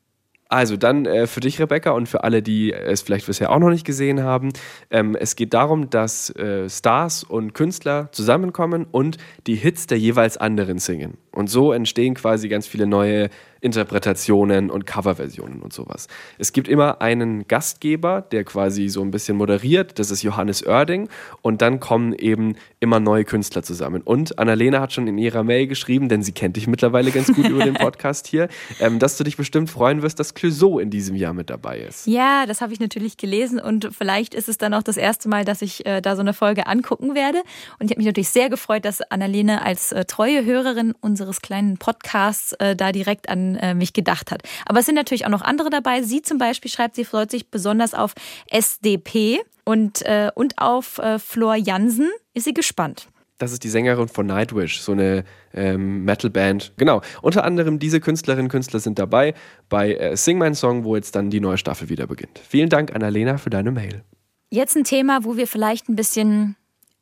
Also 0.48 0.76
dann 0.76 1.06
äh, 1.06 1.26
für 1.26 1.40
dich, 1.40 1.60
Rebecca, 1.60 1.90
und 1.90 2.08
für 2.08 2.22
alle, 2.22 2.40
die 2.40 2.72
es 2.72 3.02
vielleicht 3.02 3.26
bisher 3.26 3.50
auch 3.50 3.58
noch 3.58 3.70
nicht 3.70 3.84
gesehen 3.84 4.22
haben. 4.22 4.52
Ähm, 4.90 5.16
es 5.18 5.34
geht 5.34 5.54
darum, 5.54 5.90
dass 5.90 6.30
äh, 6.30 6.68
Stars 6.68 7.24
und 7.24 7.52
Künstler 7.52 8.10
zusammenkommen 8.12 8.86
und 8.88 9.16
die 9.48 9.56
Hits 9.56 9.86
der 9.86 9.98
jeweils 9.98 10.36
anderen 10.36 10.78
singen. 10.78 11.18
Und 11.32 11.50
so 11.50 11.72
entstehen 11.72 12.14
quasi 12.14 12.48
ganz 12.48 12.66
viele 12.68 12.86
neue 12.86 13.28
Interpretationen 13.66 14.70
und 14.70 14.86
Coverversionen 14.86 15.60
und 15.60 15.72
sowas. 15.72 16.06
Es 16.38 16.52
gibt 16.52 16.68
immer 16.68 17.02
einen 17.02 17.46
Gastgeber, 17.48 18.22
der 18.22 18.44
quasi 18.44 18.88
so 18.88 19.02
ein 19.02 19.10
bisschen 19.10 19.36
moderiert, 19.36 19.98
das 19.98 20.10
ist 20.10 20.22
Johannes 20.22 20.64
Oerding 20.64 21.08
und 21.42 21.60
dann 21.60 21.80
kommen 21.80 22.14
eben 22.14 22.54
immer 22.78 23.00
neue 23.00 23.24
Künstler 23.24 23.62
zusammen. 23.62 24.02
Und 24.02 24.38
Annalena 24.38 24.80
hat 24.80 24.92
schon 24.92 25.08
in 25.08 25.18
ihrer 25.18 25.42
Mail 25.42 25.66
geschrieben, 25.66 26.08
denn 26.08 26.22
sie 26.22 26.32
kennt 26.32 26.56
dich 26.56 26.68
mittlerweile 26.68 27.10
ganz 27.10 27.32
gut 27.34 27.48
über 27.48 27.64
den 27.64 27.74
Podcast 27.86 28.28
hier, 28.28 28.48
ähm, 28.80 28.98
dass 29.00 29.16
du 29.16 29.24
dich 29.24 29.36
bestimmt 29.36 29.68
freuen 29.68 30.02
wirst, 30.02 30.20
dass 30.20 30.34
Clouseau 30.34 30.78
in 30.78 30.90
diesem 30.90 31.16
Jahr 31.16 31.34
mit 31.34 31.50
dabei 31.50 31.80
ist. 31.80 32.06
Ja, 32.06 32.46
das 32.46 32.60
habe 32.60 32.72
ich 32.72 32.78
natürlich 32.78 33.16
gelesen 33.16 33.58
und 33.58 33.90
vielleicht 33.92 34.32
ist 34.34 34.48
es 34.48 34.58
dann 34.58 34.74
auch 34.74 34.84
das 34.84 34.96
erste 34.96 35.28
Mal, 35.28 35.44
dass 35.44 35.60
ich 35.60 35.84
äh, 35.84 36.00
da 36.00 36.14
so 36.14 36.20
eine 36.20 36.34
Folge 36.34 36.68
angucken 36.68 37.16
werde. 37.16 37.42
Und 37.80 37.86
ich 37.86 37.90
habe 37.90 37.98
mich 37.98 38.06
natürlich 38.06 38.28
sehr 38.28 38.48
gefreut, 38.48 38.84
dass 38.84 39.02
Annalena 39.02 39.62
als 39.62 39.90
äh, 39.90 40.04
treue 40.04 40.44
Hörerin 40.44 40.94
unseres 41.00 41.42
kleinen 41.42 41.78
Podcasts 41.78 42.52
äh, 42.54 42.76
da 42.76 42.92
direkt 42.92 43.28
an 43.56 43.70
äh, 43.70 43.74
mich 43.74 43.92
gedacht 43.92 44.30
hat. 44.30 44.42
Aber 44.66 44.80
es 44.80 44.86
sind 44.86 44.94
natürlich 44.94 45.26
auch 45.26 45.30
noch 45.30 45.42
andere 45.42 45.70
dabei. 45.70 46.02
Sie 46.02 46.22
zum 46.22 46.38
Beispiel 46.38 46.70
schreibt, 46.70 46.96
sie 46.96 47.04
freut 47.04 47.30
sich 47.30 47.50
besonders 47.50 47.94
auf 47.94 48.12
SDP 48.50 49.40
und, 49.64 50.02
äh, 50.02 50.30
und 50.34 50.58
auf 50.58 50.98
äh, 50.98 51.18
Flor 51.18 51.56
Jansen. 51.56 52.10
Ist 52.34 52.44
sie 52.44 52.54
gespannt. 52.54 53.08
Das 53.38 53.52
ist 53.52 53.64
die 53.64 53.68
Sängerin 53.68 54.08
von 54.08 54.26
Nightwish, 54.26 54.80
so 54.80 54.92
eine 54.92 55.24
ähm, 55.52 56.04
Metalband. 56.04 56.72
Genau. 56.78 57.02
Unter 57.20 57.44
anderem 57.44 57.78
diese 57.78 58.00
Künstlerinnen 58.00 58.46
und 58.46 58.50
Künstler 58.50 58.80
sind 58.80 58.98
dabei 58.98 59.34
bei 59.68 59.94
äh, 59.94 60.16
Sing 60.16 60.38
My 60.38 60.54
Song, 60.54 60.84
wo 60.84 60.96
jetzt 60.96 61.14
dann 61.16 61.28
die 61.28 61.40
neue 61.40 61.58
Staffel 61.58 61.90
wieder 61.90 62.06
beginnt. 62.06 62.40
Vielen 62.48 62.70
Dank, 62.70 62.94
Annalena, 62.94 63.36
für 63.36 63.50
deine 63.50 63.72
Mail. 63.72 64.02
Jetzt 64.48 64.76
ein 64.76 64.84
Thema, 64.84 65.24
wo 65.24 65.36
wir 65.36 65.46
vielleicht 65.46 65.88
ein 65.88 65.96
bisschen 65.96 66.56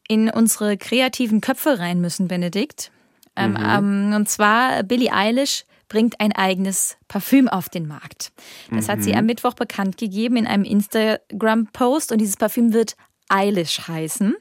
in 0.08 0.28
unsere 0.28 0.76
kreativen 0.76 1.40
Köpfe 1.40 1.78
rein 1.78 2.00
müssen, 2.00 2.26
Benedikt. 2.26 2.90
Ähm, 3.36 3.52
mhm. 3.52 3.56
ähm, 3.60 4.12
und 4.16 4.28
zwar 4.28 4.82
Billie 4.82 5.12
Eilish 5.12 5.64
bringt 5.94 6.18
ein 6.18 6.32
eigenes 6.32 6.96
Parfüm 7.06 7.48
auf 7.48 7.68
den 7.68 7.86
Markt. 7.86 8.32
Das 8.68 8.88
mhm. 8.88 8.90
hat 8.90 9.02
sie 9.04 9.12
mhm. 9.12 9.18
am 9.18 9.26
Mittwoch 9.26 9.54
bekannt 9.54 9.96
gegeben 9.96 10.36
in 10.36 10.44
einem 10.48 10.64
Instagram-Post 10.64 12.10
und 12.10 12.18
dieses 12.18 12.36
Parfüm 12.36 12.72
wird 12.72 12.96
Eilish 13.28 13.86
heißen. 13.86 14.34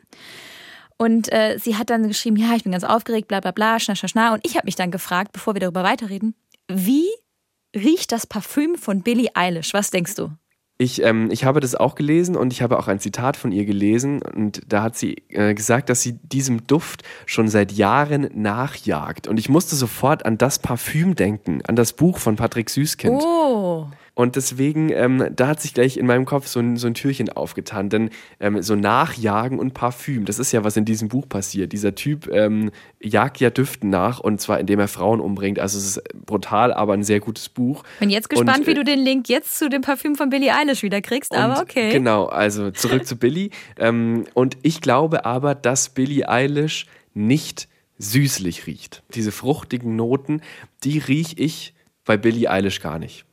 Und 0.97 1.31
äh, 1.31 1.59
sie 1.59 1.77
hat 1.77 1.91
dann 1.91 2.07
geschrieben, 2.07 2.37
ja, 2.37 2.55
ich 2.55 2.63
bin 2.63 2.71
ganz 2.71 2.83
aufgeregt, 2.83 3.27
bla 3.27 3.39
bla 3.39 3.51
bla, 3.51 3.79
schna 3.79 3.95
schna 3.95 4.07
schna. 4.07 4.33
Und 4.33 4.43
ich 4.43 4.55
habe 4.55 4.65
mich 4.65 4.75
dann 4.75 4.89
gefragt, 4.89 5.31
bevor 5.31 5.53
wir 5.53 5.59
darüber 5.59 5.83
weiterreden, 5.83 6.33
wie 6.67 7.05
riecht 7.75 8.11
das 8.11 8.25
Parfüm 8.25 8.75
von 8.75 9.03
Billie 9.03 9.29
Eilish? 9.35 9.75
Was 9.75 9.91
denkst 9.91 10.15
du? 10.15 10.31
Ich, 10.83 11.01
ähm, 11.01 11.29
ich 11.31 11.45
habe 11.45 11.61
das 11.61 11.75
auch 11.75 11.95
gelesen 11.95 12.35
und 12.35 12.51
ich 12.51 12.61
habe 12.61 12.77
auch 12.77 12.89
ein 12.89 12.99
Zitat 12.99 13.37
von 13.37 13.53
ihr 13.53 13.63
gelesen 13.63 14.21
und 14.21 14.61
da 14.67 14.83
hat 14.83 14.97
sie 14.97 15.23
äh, 15.29 15.53
gesagt, 15.53 15.89
dass 15.89 16.01
sie 16.01 16.13
diesem 16.23 16.67
Duft 16.67 17.03
schon 17.25 17.47
seit 17.47 17.71
Jahren 17.71 18.29
nachjagt. 18.33 19.29
Und 19.29 19.39
ich 19.39 19.47
musste 19.47 19.77
sofort 19.77 20.25
an 20.25 20.37
das 20.37 20.59
Parfüm 20.59 21.15
denken, 21.15 21.61
an 21.65 21.77
das 21.77 21.93
Buch 21.93 22.17
von 22.17 22.35
Patrick 22.35 22.69
Süßkind. 22.69 23.21
Oh. 23.23 23.87
Und 24.15 24.35
deswegen, 24.35 24.89
ähm, 24.89 25.27
da 25.35 25.47
hat 25.47 25.59
sich 25.59 25.73
gleich 25.73 25.97
in 25.97 26.05
meinem 26.05 26.25
Kopf 26.25 26.45
so 26.45 26.59
ein, 26.59 26.77
so 26.77 26.85
ein 26.85 26.93
Türchen 26.93 27.29
aufgetan. 27.29 27.89
Denn 27.89 28.11
ähm, 28.39 28.61
so 28.61 28.75
Nachjagen 28.75 29.57
und 29.57 29.73
Parfüm, 29.73 30.25
das 30.25 30.37
ist 30.37 30.51
ja, 30.51 30.63
was 30.63 30.77
in 30.77 30.85
diesem 30.85 31.07
Buch 31.07 31.27
passiert. 31.27 31.73
Dieser 31.73 31.95
Typ 31.95 32.29
ähm, 32.31 32.69
jagt 33.01 33.39
ja 33.39 33.49
Düften 33.49 33.89
nach 33.89 34.19
und 34.19 34.39
zwar 34.39 34.59
indem 34.59 34.79
er 34.79 34.87
Frauen 34.87 35.19
umbringt. 35.19 35.57
Also 35.57 35.79
es 35.79 35.97
ist 35.97 36.03
brutal, 36.25 36.71
aber 36.71 36.93
ein 36.93 37.03
sehr 37.03 37.19
gutes 37.19 37.49
Buch. 37.49 37.83
Bin 37.99 38.11
jetzt 38.11 38.29
gespannt, 38.29 38.59
und, 38.59 38.63
äh, 38.65 38.67
wie 38.67 38.73
du 38.75 38.83
den 38.83 38.99
Link 38.99 39.29
jetzt 39.29 39.57
zu 39.57 39.67
dem 39.67 39.81
Parfüm 39.81 40.15
von 40.15 40.29
Billie 40.29 40.53
Eilish 40.53 40.83
wieder 40.83 41.01
kriegst, 41.01 41.33
aber 41.33 41.59
okay. 41.59 41.91
Genau, 41.91 42.25
also 42.25 42.69
zurück 42.69 43.07
zu 43.07 43.17
Billie. 43.17 43.49
Ähm, 43.79 44.25
und 44.35 44.57
ich 44.61 44.81
glaube 44.81 45.25
aber, 45.25 45.55
dass 45.55 45.89
Billie 45.89 46.29
Eilish 46.29 46.85
nicht 47.15 47.67
süßlich 47.97 48.67
riecht. 48.67 49.01
Diese 49.15 49.31
fruchtigen 49.31 49.95
Noten, 49.95 50.41
die 50.83 50.99
rieche 50.99 51.35
ich 51.37 51.73
bei 52.05 52.17
Billie 52.17 52.49
Eilish 52.49 52.79
gar 52.79 52.99
nicht. 52.99 53.25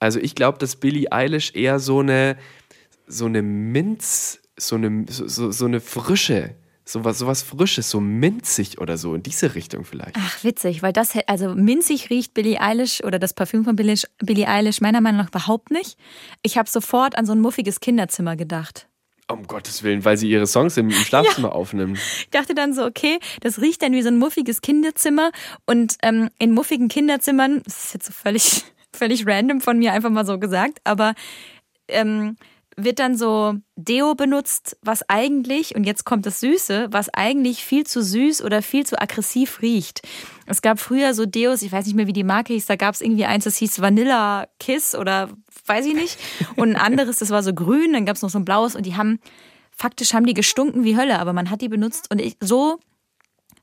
Also 0.00 0.20
ich 0.20 0.34
glaube, 0.34 0.58
dass 0.58 0.76
Billie 0.76 1.10
Eilish 1.10 1.54
eher 1.54 1.80
so 1.80 2.00
eine, 2.00 2.36
so 3.06 3.26
eine 3.26 3.42
Minz, 3.42 4.40
so 4.56 4.76
eine, 4.76 5.06
so, 5.08 5.50
so 5.50 5.64
eine 5.64 5.80
Frische, 5.80 6.54
so 6.84 7.04
was, 7.04 7.18
so 7.18 7.26
was 7.26 7.42
Frisches, 7.42 7.90
so 7.90 8.00
minzig 8.00 8.80
oder 8.80 8.96
so, 8.96 9.14
in 9.14 9.22
diese 9.22 9.54
Richtung 9.54 9.84
vielleicht. 9.84 10.16
Ach, 10.16 10.42
witzig, 10.42 10.82
weil 10.82 10.92
das, 10.92 11.12
also 11.26 11.54
minzig 11.54 12.10
riecht 12.10 12.32
Billie 12.34 12.60
Eilish 12.60 13.02
oder 13.04 13.18
das 13.18 13.34
Parfüm 13.34 13.64
von 13.64 13.76
Billie, 13.76 13.96
Billie 14.18 14.48
Eilish 14.48 14.80
meiner 14.80 15.00
Meinung 15.00 15.20
nach 15.20 15.28
überhaupt 15.28 15.70
nicht. 15.70 15.98
Ich 16.42 16.56
habe 16.56 16.68
sofort 16.68 17.16
an 17.18 17.26
so 17.26 17.32
ein 17.32 17.40
muffiges 17.40 17.80
Kinderzimmer 17.80 18.36
gedacht. 18.36 18.86
Um 19.30 19.46
Gottes 19.46 19.82
Willen, 19.82 20.06
weil 20.06 20.16
sie 20.16 20.30
ihre 20.30 20.46
Songs 20.46 20.78
im, 20.78 20.88
im 20.88 20.94
Schlafzimmer 20.94 21.48
ja. 21.48 21.54
aufnimmt. 21.54 21.98
Ich 21.98 22.30
dachte 22.30 22.54
dann 22.54 22.72
so, 22.72 22.86
okay, 22.86 23.18
das 23.42 23.60
riecht 23.60 23.82
dann 23.82 23.92
wie 23.92 24.00
so 24.00 24.08
ein 24.08 24.16
muffiges 24.16 24.62
Kinderzimmer. 24.62 25.32
Und 25.66 25.98
ähm, 26.02 26.30
in 26.38 26.52
muffigen 26.52 26.88
Kinderzimmern, 26.88 27.60
das 27.66 27.84
ist 27.84 27.92
jetzt 27.94 28.06
so 28.06 28.12
völlig 28.12 28.64
völlig 28.98 29.26
random 29.26 29.60
von 29.60 29.78
mir 29.78 29.92
einfach 29.92 30.10
mal 30.10 30.26
so 30.26 30.38
gesagt, 30.38 30.80
aber 30.84 31.14
ähm, 31.88 32.36
wird 32.80 33.00
dann 33.00 33.16
so 33.16 33.54
Deo 33.74 34.14
benutzt, 34.14 34.76
was 34.82 35.08
eigentlich, 35.08 35.74
und 35.74 35.82
jetzt 35.82 36.04
kommt 36.04 36.26
das 36.26 36.38
Süße, 36.38 36.86
was 36.92 37.08
eigentlich 37.12 37.64
viel 37.64 37.84
zu 37.84 38.02
süß 38.02 38.42
oder 38.44 38.62
viel 38.62 38.86
zu 38.86 39.00
aggressiv 39.02 39.60
riecht. 39.62 40.02
Es 40.46 40.62
gab 40.62 40.78
früher 40.78 41.12
so 41.12 41.26
Deos, 41.26 41.62
ich 41.62 41.72
weiß 41.72 41.86
nicht 41.86 41.96
mehr, 41.96 42.06
wie 42.06 42.12
die 42.12 42.22
Marke 42.22 42.52
hieß, 42.52 42.66
da 42.66 42.76
gab 42.76 42.94
es 42.94 43.00
irgendwie 43.00 43.24
eins, 43.24 43.44
das 43.44 43.56
hieß 43.56 43.80
Vanilla 43.80 44.46
Kiss 44.60 44.94
oder 44.94 45.28
weiß 45.66 45.86
ich 45.86 45.94
nicht. 45.94 46.18
Und 46.54 46.70
ein 46.70 46.76
anderes, 46.76 47.16
das 47.16 47.30
war 47.30 47.42
so 47.42 47.52
grün, 47.52 47.92
dann 47.94 48.06
gab 48.06 48.14
es 48.14 48.22
noch 48.22 48.30
so 48.30 48.38
ein 48.38 48.44
blaues 48.44 48.76
und 48.76 48.86
die 48.86 48.96
haben, 48.96 49.18
faktisch 49.72 50.14
haben 50.14 50.26
die 50.26 50.34
gestunken 50.34 50.84
wie 50.84 50.96
Hölle, 50.96 51.18
aber 51.18 51.32
man 51.32 51.50
hat 51.50 51.62
die 51.62 51.68
benutzt 51.68 52.12
und 52.12 52.20
ich, 52.20 52.36
so 52.38 52.78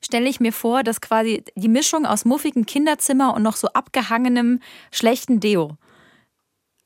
stelle 0.03 0.29
ich 0.29 0.39
mir 0.39 0.53
vor, 0.53 0.83
dass 0.83 1.01
quasi 1.01 1.43
die 1.55 1.67
Mischung 1.67 2.05
aus 2.05 2.25
muffigem 2.25 2.65
Kinderzimmer 2.65 3.33
und 3.33 3.43
noch 3.43 3.55
so 3.55 3.67
abgehangenem 3.69 4.61
schlechten 4.91 5.39
Deo. 5.39 5.77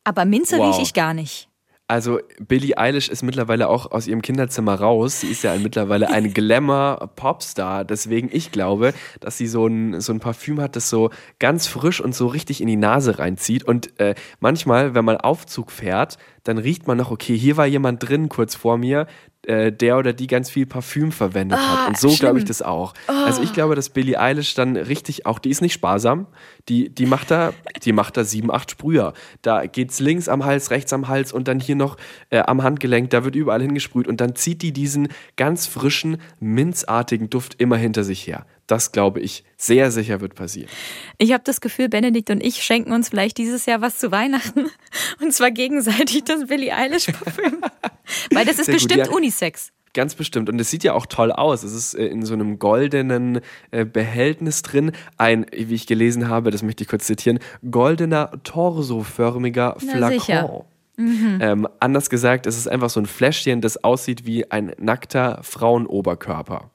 Aber 0.03 0.25
Minze 0.25 0.57
wow. 0.57 0.69
rieche 0.69 0.83
ich 0.83 0.93
gar 0.93 1.13
nicht. 1.13 1.49
Also 1.89 2.19
Billie 2.39 2.77
Eilish 2.77 3.09
ist 3.09 3.23
mittlerweile 3.23 3.67
auch 3.67 3.91
aus 3.91 4.05
ihrem 4.05 4.21
Kinderzimmer 4.21 4.75
raus. 4.75 5.21
Sie 5.21 5.27
ist 5.27 5.43
ja 5.43 5.55
mittlerweile 5.55 6.09
ein 6.09 6.33
Glamour-Popstar. 6.35 7.83
Deswegen 7.83 8.29
ich 8.31 8.51
glaube, 8.51 8.93
dass 9.19 9.39
sie 9.39 9.47
so 9.47 9.65
ein, 9.65 9.99
so 9.99 10.13
ein 10.13 10.19
Parfüm 10.19 10.61
hat, 10.61 10.75
das 10.75 10.91
so 10.91 11.09
ganz 11.39 11.65
frisch 11.65 11.99
und 11.99 12.13
so 12.13 12.27
richtig 12.27 12.61
in 12.61 12.67
die 12.67 12.75
Nase 12.75 13.17
reinzieht. 13.17 13.63
Und 13.63 13.99
äh, 13.99 14.13
manchmal, 14.39 14.93
wenn 14.93 15.03
man 15.03 15.17
Aufzug 15.17 15.71
fährt, 15.71 16.19
dann 16.43 16.57
riecht 16.57 16.87
man 16.87 16.97
noch, 16.97 17.11
okay, 17.11 17.37
hier 17.37 17.57
war 17.57 17.65
jemand 17.65 18.07
drin 18.07 18.29
kurz 18.29 18.55
vor 18.55 18.77
mir, 18.77 19.07
äh, 19.43 19.71
der 19.71 19.97
oder 19.97 20.13
die 20.13 20.27
ganz 20.27 20.49
viel 20.49 20.65
Parfüm 20.65 21.11
verwendet 21.11 21.59
oh, 21.61 21.65
hat. 21.65 21.79
Ah, 21.79 21.87
Und 21.87 21.97
so 21.97 22.09
glaube 22.09 22.39
ich 22.39 22.45
das 22.45 22.61
auch. 22.61 22.93
Oh. 23.07 23.11
Also 23.25 23.41
ich 23.41 23.53
glaube, 23.53 23.75
dass 23.75 23.89
Billie 23.89 24.19
Eilish 24.19 24.53
dann 24.53 24.75
richtig 24.75 25.25
auch, 25.25 25.39
die 25.39 25.49
ist 25.49 25.61
nicht 25.61 25.73
sparsam, 25.73 26.27
die, 26.67 26.89
die 26.89 27.05
macht 27.05 27.31
da, 27.31 27.53
die 27.83 27.93
macht 27.93 28.17
da 28.17 28.23
sieben, 28.23 28.51
acht 28.51 28.71
Sprüher. 28.71 29.13
Da 29.41 29.65
geht's 29.65 29.99
links 29.99 30.27
am 30.27 30.45
Hals, 30.45 30.71
rechts 30.71 30.91
am 30.93 31.07
Hals 31.07 31.31
und 31.31 31.47
dann 31.47 31.59
hier 31.59 31.75
noch 31.75 31.97
äh, 32.29 32.39
am 32.39 32.63
Handgelenk, 32.63 33.09
da 33.09 33.23
wird 33.23 33.35
überall 33.35 33.61
hingesprüht 33.61 34.07
und 34.07 34.21
dann 34.21 34.35
zieht 34.35 34.61
die 34.61 34.73
diesen 34.73 35.07
ganz 35.37 35.67
frischen, 35.67 36.17
minzartigen 36.39 37.29
Duft 37.29 37.55
immer 37.59 37.77
hinter 37.77 38.03
sich 38.03 38.27
her. 38.27 38.45
Das 38.69 38.91
glaube 38.91 39.19
ich 39.19 39.43
sehr 39.57 39.89
sicher 39.89 40.21
wird 40.21 40.35
passieren. 40.35 40.69
Ich 41.17 41.33
habe 41.33 41.43
das 41.43 41.59
Gefühl, 41.59 41.89
Benedikt 41.89 42.29
und 42.29 42.39
ich 42.39 42.61
schenken 42.61 42.91
uns 42.91 43.09
vielleicht 43.09 43.39
dieses 43.39 43.65
Jahr 43.65 43.81
was 43.81 43.97
zu 43.97 44.11
Weihnachten. 44.11 44.69
Und 45.21 45.33
zwar 45.33 45.49
gegenseitig 45.49 46.23
das 46.23 46.45
Billie 46.45 46.73
Eilish 46.73 47.07
Parfüm. 47.07 47.61
Weil 48.31 48.45
das 48.45 48.59
ist 48.59 48.67
sehr 48.67 48.75
bestimmt 48.75 49.07
ja, 49.07 49.09
Unisex. 49.09 49.71
Ganz 49.93 50.13
bestimmt. 50.13 50.49
Und 50.49 50.61
es 50.61 50.69
sieht 50.69 50.83
ja 50.83 50.93
auch 50.93 51.07
toll 51.07 51.31
aus. 51.31 51.63
Es 51.63 51.73
ist 51.73 51.95
äh, 51.95 52.05
in 52.05 52.23
so 52.23 52.35
einem 52.35 52.59
goldenen 52.59 53.41
äh, 53.71 53.85
Behältnis 53.85 54.61
drin. 54.61 54.91
Ein, 55.17 55.47
wie 55.51 55.73
ich 55.73 55.87
gelesen 55.87 56.29
habe, 56.29 56.51
das 56.51 56.61
möchte 56.61 56.83
ich 56.83 56.89
kurz 56.89 57.05
zitieren, 57.05 57.39
goldener, 57.71 58.31
torsoförmiger 58.43 59.77
Flakon. 59.79 60.65
Mhm. 60.95 61.39
Ähm, 61.41 61.67
anders 61.79 62.11
gesagt, 62.11 62.45
es 62.45 62.55
ist 62.55 62.67
einfach 62.67 62.91
so 62.91 62.99
ein 62.99 63.07
Fläschchen, 63.07 63.61
das 63.61 63.83
aussieht 63.83 64.27
wie 64.27 64.51
ein 64.51 64.73
nackter 64.77 65.39
Frauenoberkörper. 65.41 66.69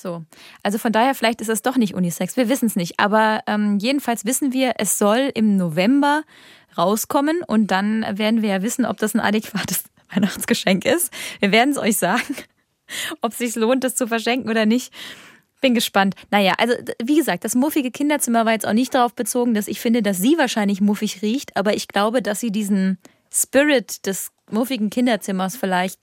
So. 0.00 0.24
Also 0.62 0.78
von 0.78 0.92
daher, 0.92 1.14
vielleicht 1.14 1.40
ist 1.40 1.48
es 1.48 1.62
doch 1.62 1.76
nicht 1.76 1.94
Unisex. 1.94 2.36
Wir 2.36 2.48
wissen 2.48 2.66
es 2.66 2.76
nicht. 2.76 2.98
Aber 2.98 3.40
ähm, 3.46 3.78
jedenfalls 3.78 4.24
wissen 4.24 4.52
wir, 4.52 4.74
es 4.78 4.98
soll 4.98 5.30
im 5.34 5.56
November 5.56 6.22
rauskommen 6.76 7.42
und 7.46 7.70
dann 7.70 8.04
werden 8.18 8.42
wir 8.42 8.50
ja 8.50 8.62
wissen, 8.62 8.84
ob 8.84 8.98
das 8.98 9.14
ein 9.14 9.20
adäquates 9.20 9.84
Weihnachtsgeschenk 10.14 10.84
ist. 10.84 11.12
Wir 11.40 11.52
werden 11.52 11.70
es 11.70 11.78
euch 11.78 11.96
sagen, 11.96 12.36
ob 13.20 13.32
es 13.32 13.38
sich 13.38 13.54
lohnt, 13.56 13.84
das 13.84 13.94
zu 13.94 14.06
verschenken 14.06 14.50
oder 14.50 14.66
nicht. 14.66 14.92
Bin 15.60 15.74
gespannt. 15.74 16.14
Naja, 16.30 16.54
also 16.58 16.74
wie 17.02 17.16
gesagt, 17.16 17.44
das 17.44 17.56
muffige 17.56 17.90
Kinderzimmer 17.90 18.46
war 18.46 18.52
jetzt 18.52 18.66
auch 18.66 18.72
nicht 18.72 18.94
darauf 18.94 19.14
bezogen, 19.14 19.54
dass 19.54 19.66
ich 19.66 19.80
finde, 19.80 20.02
dass 20.02 20.18
sie 20.18 20.38
wahrscheinlich 20.38 20.80
muffig 20.80 21.20
riecht, 21.20 21.56
aber 21.56 21.74
ich 21.74 21.88
glaube, 21.88 22.22
dass 22.22 22.38
sie 22.38 22.52
diesen 22.52 22.98
Spirit 23.32 24.06
des 24.06 24.30
muffigen 24.50 24.88
Kinderzimmers 24.88 25.56
vielleicht 25.56 25.98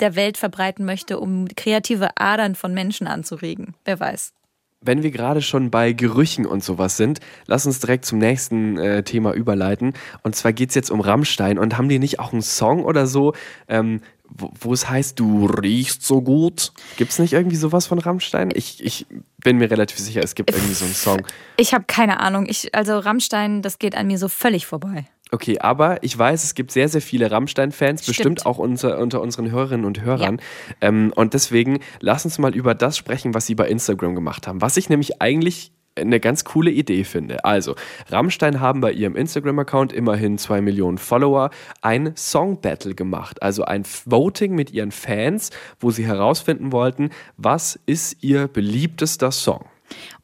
der 0.00 0.16
Welt 0.16 0.36
verbreiten 0.36 0.84
möchte, 0.84 1.18
um 1.18 1.46
kreative 1.56 2.10
Adern 2.16 2.54
von 2.54 2.74
Menschen 2.74 3.06
anzuregen. 3.06 3.74
Wer 3.84 4.00
weiß. 4.00 4.32
Wenn 4.80 5.02
wir 5.02 5.10
gerade 5.10 5.42
schon 5.42 5.70
bei 5.70 5.92
Gerüchen 5.92 6.46
und 6.46 6.62
sowas 6.62 6.96
sind, 6.96 7.18
lass 7.46 7.66
uns 7.66 7.80
direkt 7.80 8.04
zum 8.04 8.18
nächsten 8.18 8.78
äh, 8.78 9.02
Thema 9.02 9.32
überleiten. 9.32 9.94
Und 10.22 10.36
zwar 10.36 10.52
geht 10.52 10.68
es 10.68 10.76
jetzt 10.76 10.90
um 10.90 11.00
Rammstein. 11.00 11.58
Und 11.58 11.76
haben 11.76 11.88
die 11.88 11.98
nicht 11.98 12.20
auch 12.20 12.32
einen 12.32 12.42
Song 12.42 12.84
oder 12.84 13.08
so, 13.08 13.34
ähm, 13.66 14.00
wo, 14.30 14.72
es 14.72 14.88
heißt, 14.88 15.18
du 15.18 15.46
riechst 15.46 16.02
so 16.04 16.20
gut. 16.20 16.72
Gibt 16.96 17.10
es 17.10 17.18
nicht 17.18 17.32
irgendwie 17.32 17.56
sowas 17.56 17.86
von 17.86 17.98
Rammstein? 17.98 18.50
Ich, 18.54 18.84
ich 18.84 19.06
bin 19.42 19.56
mir 19.56 19.70
relativ 19.70 19.98
sicher, 19.98 20.22
es 20.22 20.34
gibt 20.34 20.50
irgendwie 20.50 20.74
so 20.74 20.84
einen 20.84 20.94
Song. 20.94 21.26
Ich 21.56 21.72
habe 21.72 21.84
keine 21.86 22.20
Ahnung. 22.20 22.46
Ich, 22.48 22.74
also 22.74 22.98
Rammstein, 22.98 23.62
das 23.62 23.78
geht 23.78 23.96
an 23.96 24.06
mir 24.06 24.18
so 24.18 24.28
völlig 24.28 24.66
vorbei. 24.66 25.06
Okay, 25.30 25.58
aber 25.58 26.02
ich 26.02 26.18
weiß, 26.18 26.44
es 26.44 26.54
gibt 26.54 26.70
sehr, 26.70 26.88
sehr 26.88 27.02
viele 27.02 27.30
Rammstein-Fans, 27.30 28.02
Stimmt. 28.02 28.16
bestimmt 28.16 28.46
auch 28.46 28.58
unter, 28.58 28.98
unter 28.98 29.20
unseren 29.20 29.50
Hörerinnen 29.50 29.84
und 29.84 30.00
Hörern. 30.00 30.40
Ähm, 30.80 31.12
und 31.14 31.34
deswegen 31.34 31.80
lass 32.00 32.24
uns 32.24 32.38
mal 32.38 32.54
über 32.54 32.74
das 32.74 32.96
sprechen, 32.96 33.34
was 33.34 33.46
sie 33.46 33.54
bei 33.54 33.68
Instagram 33.68 34.14
gemacht 34.14 34.46
haben. 34.46 34.62
Was 34.62 34.76
ich 34.76 34.88
nämlich 34.88 35.20
eigentlich 35.20 35.72
eine 35.96 36.20
ganz 36.20 36.44
coole 36.44 36.70
Idee 36.70 37.04
finde. 37.04 37.44
Also, 37.44 37.74
Rammstein 38.08 38.60
haben 38.60 38.80
bei 38.80 38.92
ihrem 38.92 39.16
Instagram-Account 39.16 39.92
immerhin 39.92 40.38
zwei 40.38 40.60
Millionen 40.60 40.98
Follower 40.98 41.50
ein 41.82 42.12
Song-Battle 42.16 42.94
gemacht. 42.94 43.42
Also 43.42 43.64
ein 43.64 43.82
Voting 44.04 44.54
mit 44.54 44.72
ihren 44.72 44.92
Fans, 44.92 45.50
wo 45.80 45.90
sie 45.90 46.06
herausfinden 46.06 46.72
wollten, 46.72 47.10
was 47.36 47.78
ist 47.86 48.22
ihr 48.22 48.48
beliebtester 48.48 49.32
Song. 49.32 49.64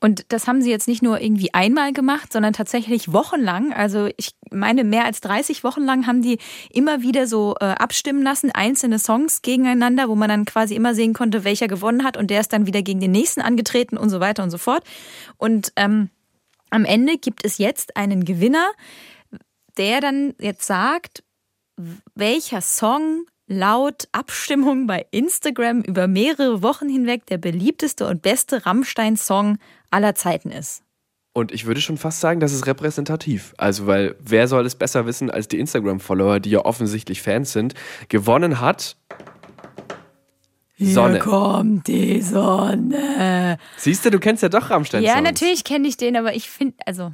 Und 0.01 0.27
das 0.33 0.47
haben 0.47 0.63
sie 0.63 0.71
jetzt 0.71 0.89
nicht 0.89 1.03
nur 1.03 1.21
irgendwie 1.21 1.53
einmal 1.55 1.93
gemacht, 1.93 2.33
sondern 2.33 2.53
tatsächlich 2.53 3.13
wochenlang. 3.13 3.73
Also 3.73 4.09
ich 4.17 4.31
meine, 4.51 4.85
mehr 4.85 5.05
als 5.05 5.21
30 5.21 5.65
Wochen 5.65 5.83
lang 5.83 6.07
haben 6.07 6.23
die 6.23 6.39
immer 6.71 7.03
wieder 7.03 7.27
so 7.27 7.55
äh, 7.61 7.67
abstimmen 7.67 8.23
lassen, 8.23 8.51
einzelne 8.51 8.99
Songs 8.99 9.43
gegeneinander, 9.43 10.09
wo 10.09 10.15
man 10.15 10.29
dann 10.29 10.45
quasi 10.45 10.75
immer 10.75 10.95
sehen 10.95 11.15
konnte, 11.15 11.45
welcher 11.45 11.69
gewonnen 11.69 12.05
hat 12.05 12.17
und 12.17 12.31
der 12.31 12.41
ist 12.41 12.53
dann 12.53 12.67
wieder 12.67 12.83
gegen 12.83 13.01
den 13.01 13.13
nächsten 13.13 13.41
angetreten 13.41 13.97
und 13.97 14.11
so 14.11 14.21
weiter 14.21 14.43
und 14.43 14.51
so 14.51 14.59
fort. 14.59 14.85
Und 15.37 15.73
ähm, 15.77 16.11
am 16.71 16.85
Ende 16.85 17.19
gibt 17.19 17.45
es 17.45 17.59
jetzt 17.59 17.97
einen 17.97 18.25
Gewinner, 18.25 18.67
der 19.77 20.01
dann 20.01 20.35
jetzt 20.41 20.67
sagt, 20.67 21.23
welcher 22.15 22.61
Song 22.61 23.27
laut 23.47 24.09
Abstimmung 24.13 24.87
bei 24.87 25.07
Instagram 25.11 25.83
über 25.83 26.07
mehrere 26.09 26.63
Wochen 26.63 26.89
hinweg 26.89 27.27
der 27.27 27.39
beliebteste 27.39 28.07
und 28.07 28.23
beste 28.23 28.65
Rammstein-Song 28.65 29.59
aller 29.91 30.15
Zeiten 30.15 30.51
ist. 30.51 30.83
Und 31.33 31.51
ich 31.51 31.67
würde 31.67 31.81
schon 31.81 31.99
fast 31.99 32.21
sagen, 32.21 32.39
das 32.39 32.53
ist 32.53 32.67
repräsentativ. 32.67 33.55
Also, 33.59 33.87
weil 33.87 34.15
wer 34.21 34.47
soll 34.47 34.65
es 34.67 34.77
besser 34.77 35.05
wissen 35.05 35.31
als 35.31 35.49
die 35.49 35.59
Instagram-Follower, 35.59 36.39
die 36.39 36.51
ja 36.51 36.65
offensichtlich 36.65 37.23
Fans 37.23 37.53
sind? 37.53 37.75
Gewonnen 38.09 38.61
hat 38.61 38.97
Sonne. 40.79 41.15
Hier 41.15 41.21
kommt 41.23 41.87
die 41.87 42.21
Sonne. 42.21 43.59
Siehst 43.77 44.05
du, 44.05 44.11
du 44.11 44.19
kennst 44.19 44.43
ja 44.43 44.49
doch 44.49 44.71
Rammstein. 44.71 45.03
Ja, 45.03 45.15
Songs. 45.15 45.25
natürlich 45.25 45.65
kenne 45.65 45.89
ich 45.89 45.97
den, 45.97 46.17
aber 46.17 46.35
ich 46.35 46.49
finde, 46.51 46.77
also, 46.87 47.13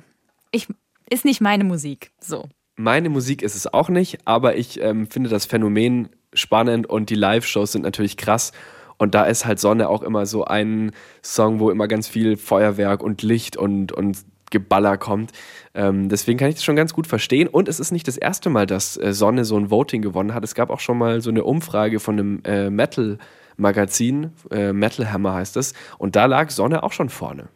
ich 0.50 0.66
ist 1.10 1.24
nicht 1.24 1.40
meine 1.40 1.64
Musik. 1.64 2.12
So. 2.20 2.48
Meine 2.76 3.08
Musik 3.08 3.42
ist 3.42 3.56
es 3.56 3.72
auch 3.72 3.88
nicht, 3.88 4.26
aber 4.26 4.56
ich 4.56 4.80
ähm, 4.80 5.08
finde 5.08 5.28
das 5.28 5.44
Phänomen 5.44 6.08
spannend 6.32 6.88
und 6.88 7.10
die 7.10 7.14
Live-Shows 7.14 7.72
sind 7.72 7.82
natürlich 7.82 8.16
krass. 8.16 8.52
Und 8.98 9.14
da 9.14 9.24
ist 9.24 9.46
halt 9.46 9.58
Sonne 9.58 9.88
auch 9.88 10.02
immer 10.02 10.26
so 10.26 10.44
ein 10.44 10.92
Song, 11.22 11.58
wo 11.58 11.70
immer 11.70 11.88
ganz 11.88 12.06
viel 12.06 12.36
Feuerwerk 12.36 13.02
und 13.02 13.22
Licht 13.22 13.56
und, 13.56 13.92
und 13.92 14.18
Geballer 14.50 14.98
kommt. 14.98 15.32
Ähm, 15.74 16.08
deswegen 16.08 16.38
kann 16.38 16.48
ich 16.48 16.56
das 16.56 16.64
schon 16.64 16.76
ganz 16.76 16.92
gut 16.92 17.06
verstehen. 17.06 17.48
Und 17.48 17.68
es 17.68 17.80
ist 17.80 17.92
nicht 17.92 18.06
das 18.06 18.18
erste 18.18 18.50
Mal, 18.50 18.66
dass 18.66 18.96
äh, 18.96 19.12
Sonne 19.12 19.44
so 19.44 19.56
ein 19.56 19.70
Voting 19.70 20.02
gewonnen 20.02 20.34
hat. 20.34 20.44
Es 20.44 20.54
gab 20.54 20.70
auch 20.70 20.80
schon 20.80 20.98
mal 20.98 21.22
so 21.22 21.30
eine 21.30 21.44
Umfrage 21.44 22.00
von 22.00 22.18
einem 22.18 22.42
äh, 22.44 22.68
Metal-Magazin, 22.68 24.32
äh, 24.50 24.72
Metal 24.72 25.10
Hammer 25.10 25.34
heißt 25.34 25.56
es. 25.56 25.72
Und 25.98 26.16
da 26.16 26.26
lag 26.26 26.50
Sonne 26.50 26.82
auch 26.82 26.92
schon 26.92 27.08
vorne. 27.08 27.48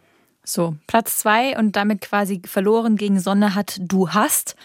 So, 0.45 0.77
Platz 0.87 1.19
zwei 1.19 1.59
und 1.59 1.75
damit 1.77 2.01
quasi 2.03 2.43
verloren 2.47 2.97
gegen 2.97 3.19
Sonne 3.19 3.55
hat 3.55 3.79
Du 3.81 4.11
hast. 4.11 4.57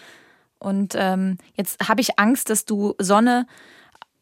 Und 0.58 0.94
ähm, 0.96 1.38
jetzt 1.54 1.88
habe 1.88 2.00
ich 2.02 2.18
Angst, 2.18 2.50
dass 2.50 2.64
du 2.64 2.94
Sonne 2.98 3.46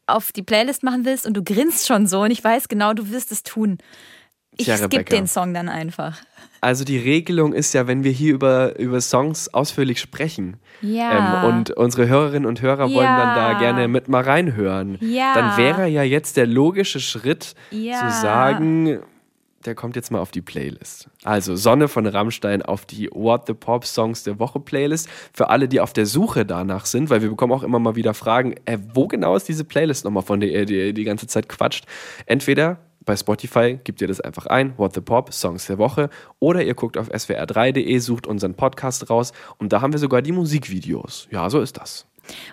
auf 0.09 0.31
die 0.31 0.43
Playlist 0.43 0.83
machen 0.83 1.05
willst 1.05 1.25
und 1.27 1.35
du 1.35 1.43
grinst 1.43 1.87
schon 1.87 2.07
so 2.07 2.21
und 2.21 2.31
ich 2.31 2.43
weiß 2.43 2.67
genau, 2.67 2.93
du 2.93 3.09
wirst 3.11 3.31
es 3.31 3.43
tun. 3.43 3.77
Ich 4.57 4.65
Tja, 4.65 4.77
skippe 4.77 4.97
Rebecca. 4.97 5.15
den 5.15 5.27
Song 5.27 5.53
dann 5.53 5.69
einfach. 5.69 6.17
Also 6.61 6.83
die 6.83 6.97
Regelung 6.97 7.53
ist 7.53 7.73
ja, 7.73 7.87
wenn 7.87 8.03
wir 8.03 8.11
hier 8.11 8.33
über, 8.33 8.77
über 8.77 8.99
Songs 8.99 9.47
ausführlich 9.53 10.01
sprechen 10.01 10.57
Ja. 10.81 11.43
ähm, 11.43 11.49
und 11.49 11.71
unsere 11.71 12.09
Hörerinnen 12.09 12.45
und 12.45 12.61
Hörer 12.61 12.91
wollen 12.93 13.15
dann 13.15 13.35
da 13.35 13.51
Ja. 13.53 13.59
gerne 13.59 13.87
mit 13.87 14.09
mal 14.09 14.21
reinhören, 14.23 14.97
Ja. 14.99 15.33
dann 15.35 15.55
wäre 15.57 15.87
ja 15.87 16.03
jetzt 16.03 16.35
der 16.35 16.47
logische 16.47 16.99
Schritt 16.99 17.55
Ja. 17.71 17.99
zu 17.99 18.09
sagen, 18.21 18.99
der 19.65 19.75
kommt 19.75 19.95
jetzt 19.95 20.11
mal 20.11 20.19
auf 20.19 20.31
die 20.31 20.41
Playlist. 20.41 21.09
Also 21.23 21.55
Sonne 21.55 21.87
von 21.87 22.05
Rammstein 22.05 22.61
auf 22.61 22.85
die 22.85 23.09
What 23.11 23.47
the 23.47 23.53
Pop 23.53 23.85
Songs 23.85 24.23
der 24.23 24.39
Woche 24.39 24.59
Playlist. 24.59 25.09
Für 25.33 25.49
alle, 25.49 25.67
die 25.67 25.81
auf 25.81 25.93
der 25.93 26.05
Suche 26.05 26.45
danach 26.45 26.85
sind, 26.85 27.09
weil 27.09 27.21
wir 27.21 27.29
bekommen 27.29 27.53
auch 27.53 27.63
immer 27.63 27.79
mal 27.79 27.95
wieder 27.95 28.13
Fragen, 28.13 28.55
äh, 28.65 28.77
wo 28.93 29.07
genau 29.07 29.35
ist 29.35 29.47
diese 29.47 29.65
Playlist 29.65 30.05
nochmal, 30.05 30.23
von 30.23 30.39
der 30.39 30.49
ihr 30.49 30.65
die, 30.65 30.93
die 30.93 31.03
ganze 31.03 31.27
Zeit 31.27 31.49
quatscht. 31.49 31.85
Entweder 32.25 32.79
bei 33.05 33.15
Spotify 33.15 33.79
gebt 33.83 34.01
ihr 34.01 34.07
das 34.07 34.21
einfach 34.21 34.45
ein, 34.45 34.77
What 34.77 34.93
the 34.93 35.01
Pop, 35.01 35.33
Songs 35.33 35.65
der 35.65 35.77
Woche, 35.77 36.09
oder 36.39 36.63
ihr 36.63 36.75
guckt 36.75 36.97
auf 36.97 37.09
swr3.de, 37.09 37.97
sucht 37.99 38.27
unseren 38.27 38.53
Podcast 38.53 39.09
raus 39.09 39.33
und 39.57 39.73
da 39.73 39.81
haben 39.81 39.93
wir 39.93 39.99
sogar 39.99 40.21
die 40.21 40.31
Musikvideos. 40.31 41.27
Ja, 41.31 41.49
so 41.49 41.59
ist 41.59 41.77
das. 41.77 42.05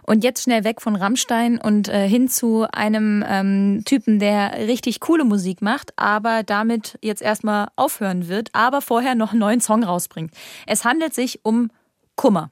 Und 0.02 0.24
jetzt 0.24 0.42
schnell 0.42 0.64
weg 0.64 0.80
von 0.80 0.96
Rammstein 0.96 1.58
und 1.58 1.88
äh, 1.88 2.08
hin 2.08 2.28
zu 2.28 2.66
einem 2.72 3.24
ähm, 3.26 3.82
Typen, 3.84 4.18
der 4.18 4.66
richtig 4.66 5.00
coole 5.00 5.24
Musik 5.24 5.62
macht, 5.62 5.92
aber 5.96 6.42
damit 6.42 6.98
jetzt 7.02 7.22
erstmal 7.22 7.68
aufhören 7.76 8.28
wird, 8.28 8.50
aber 8.52 8.80
vorher 8.80 9.14
noch 9.14 9.32
einen 9.32 9.40
neuen 9.40 9.60
Song 9.60 9.84
rausbringt. 9.84 10.32
Es 10.66 10.84
handelt 10.84 11.14
sich 11.14 11.44
um 11.44 11.70
Kummer. 12.14 12.50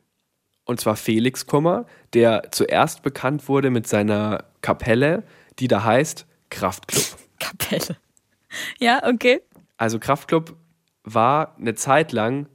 Und 0.64 0.80
zwar 0.80 0.96
Felix 0.96 1.46
Kummer, 1.46 1.86
der 2.14 2.50
zuerst 2.50 3.02
bekannt 3.02 3.48
wurde 3.48 3.70
mit 3.70 3.86
seiner 3.86 4.44
Kapelle, 4.62 5.22
die 5.58 5.68
da 5.68 5.84
heißt 5.84 6.26
Kraftklub. 6.50 7.04
Kapelle. 7.38 7.96
Ja, 8.78 9.02
okay. 9.06 9.42
Also 9.76 9.98
Kraftklub 9.98 10.56
war 11.02 11.56
eine 11.58 11.74
Zeit 11.74 12.12
lang 12.12 12.46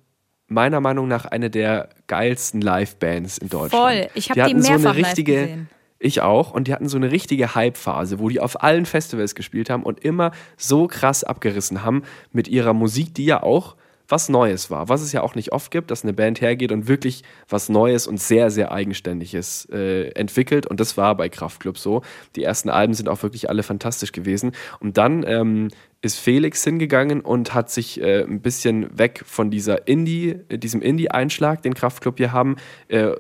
meiner 0.50 0.82
Meinung 0.82 1.08
nach 1.08 1.26
eine 1.26 1.50
der 1.50 1.90
geilsten 2.08 2.62
Live-Bands 2.62 3.38
in 3.38 3.50
Deutschland. 3.50 3.84
Voll. 3.84 4.10
Ich 4.16 4.30
hab 4.30 4.36
die 4.36 4.44
hatten 4.44 4.62
so 4.62 4.72
mehrfach 4.72 4.90
eine 4.92 5.00
live 5.00 5.08
richtige, 5.08 5.42
gesehen. 5.42 5.70
Ich 6.00 6.22
auch. 6.22 6.52
Und 6.52 6.68
die 6.68 6.74
hatten 6.74 6.90
so 6.90 6.98
eine 6.98 7.12
richtige 7.12 7.56
Hype-Phase, 7.56 8.20
wo 8.20 8.30
die 8.30 8.40
auf 8.40 8.64
allen 8.64 8.86
Festivals 8.86 9.36
gespielt 9.36 9.70
haben 9.70 9.84
und 9.84 10.04
immer 10.04 10.32
so 10.58 10.88
krass 10.88 11.24
abgerissen 11.24 11.84
haben 11.84 12.04
mit 12.32 12.48
ihrer 12.48 12.74
Musik, 12.74 13.14
die 13.14 13.26
ja 13.26 13.44
auch 13.44 13.76
was 14.10 14.28
Neues 14.28 14.70
war. 14.70 14.90
Was 14.90 15.02
es 15.02 15.12
ja 15.14 15.22
auch 15.22 15.36
nicht 15.36 15.54
oft 15.54 15.72
gibt, 15.72 15.92
dass 15.92 16.04
eine 16.04 16.14
Band 16.14 16.42
hergeht 16.42 16.72
und 16.72 16.88
wirklich 16.88 17.24
was 17.48 17.70
Neues 17.70 18.08
und 18.08 18.20
sehr, 18.20 18.50
sehr 18.52 18.72
Eigenständiges 18.72 19.68
äh, 19.72 20.10
entwickelt. 20.10 20.66
Und 20.66 20.80
das 20.80 20.98
war 20.98 21.16
bei 21.16 21.30
Kraftklub 21.30 21.78
so. 21.78 22.02
Die 22.36 22.44
ersten 22.44 22.70
Alben 22.70 22.94
sind 22.94 23.08
auch 23.08 23.24
wirklich 23.24 23.50
alle 23.50 23.64
fantastisch 23.64 24.12
gewesen. 24.12 24.52
Und 24.80 24.98
dann 24.98 25.24
ähm, 25.26 25.70
ist 26.02 26.20
Felix 26.20 26.64
hingegangen 26.64 27.22
und 27.22 27.54
hat 27.54 27.70
sich 27.70 28.02
äh, 28.02 28.24
ein 28.24 28.42
bisschen 28.42 28.98
weg 28.98 29.22
von 29.26 29.52
dieser 29.52 29.88
Indie, 29.88 30.40
diesem 30.50 30.82
Indie-Einschlag, 30.82 31.62
den 31.62 31.74
Kraftklub 31.74 32.18
hier 32.18 32.32
haben, 32.32 32.56
äh, 32.88 33.12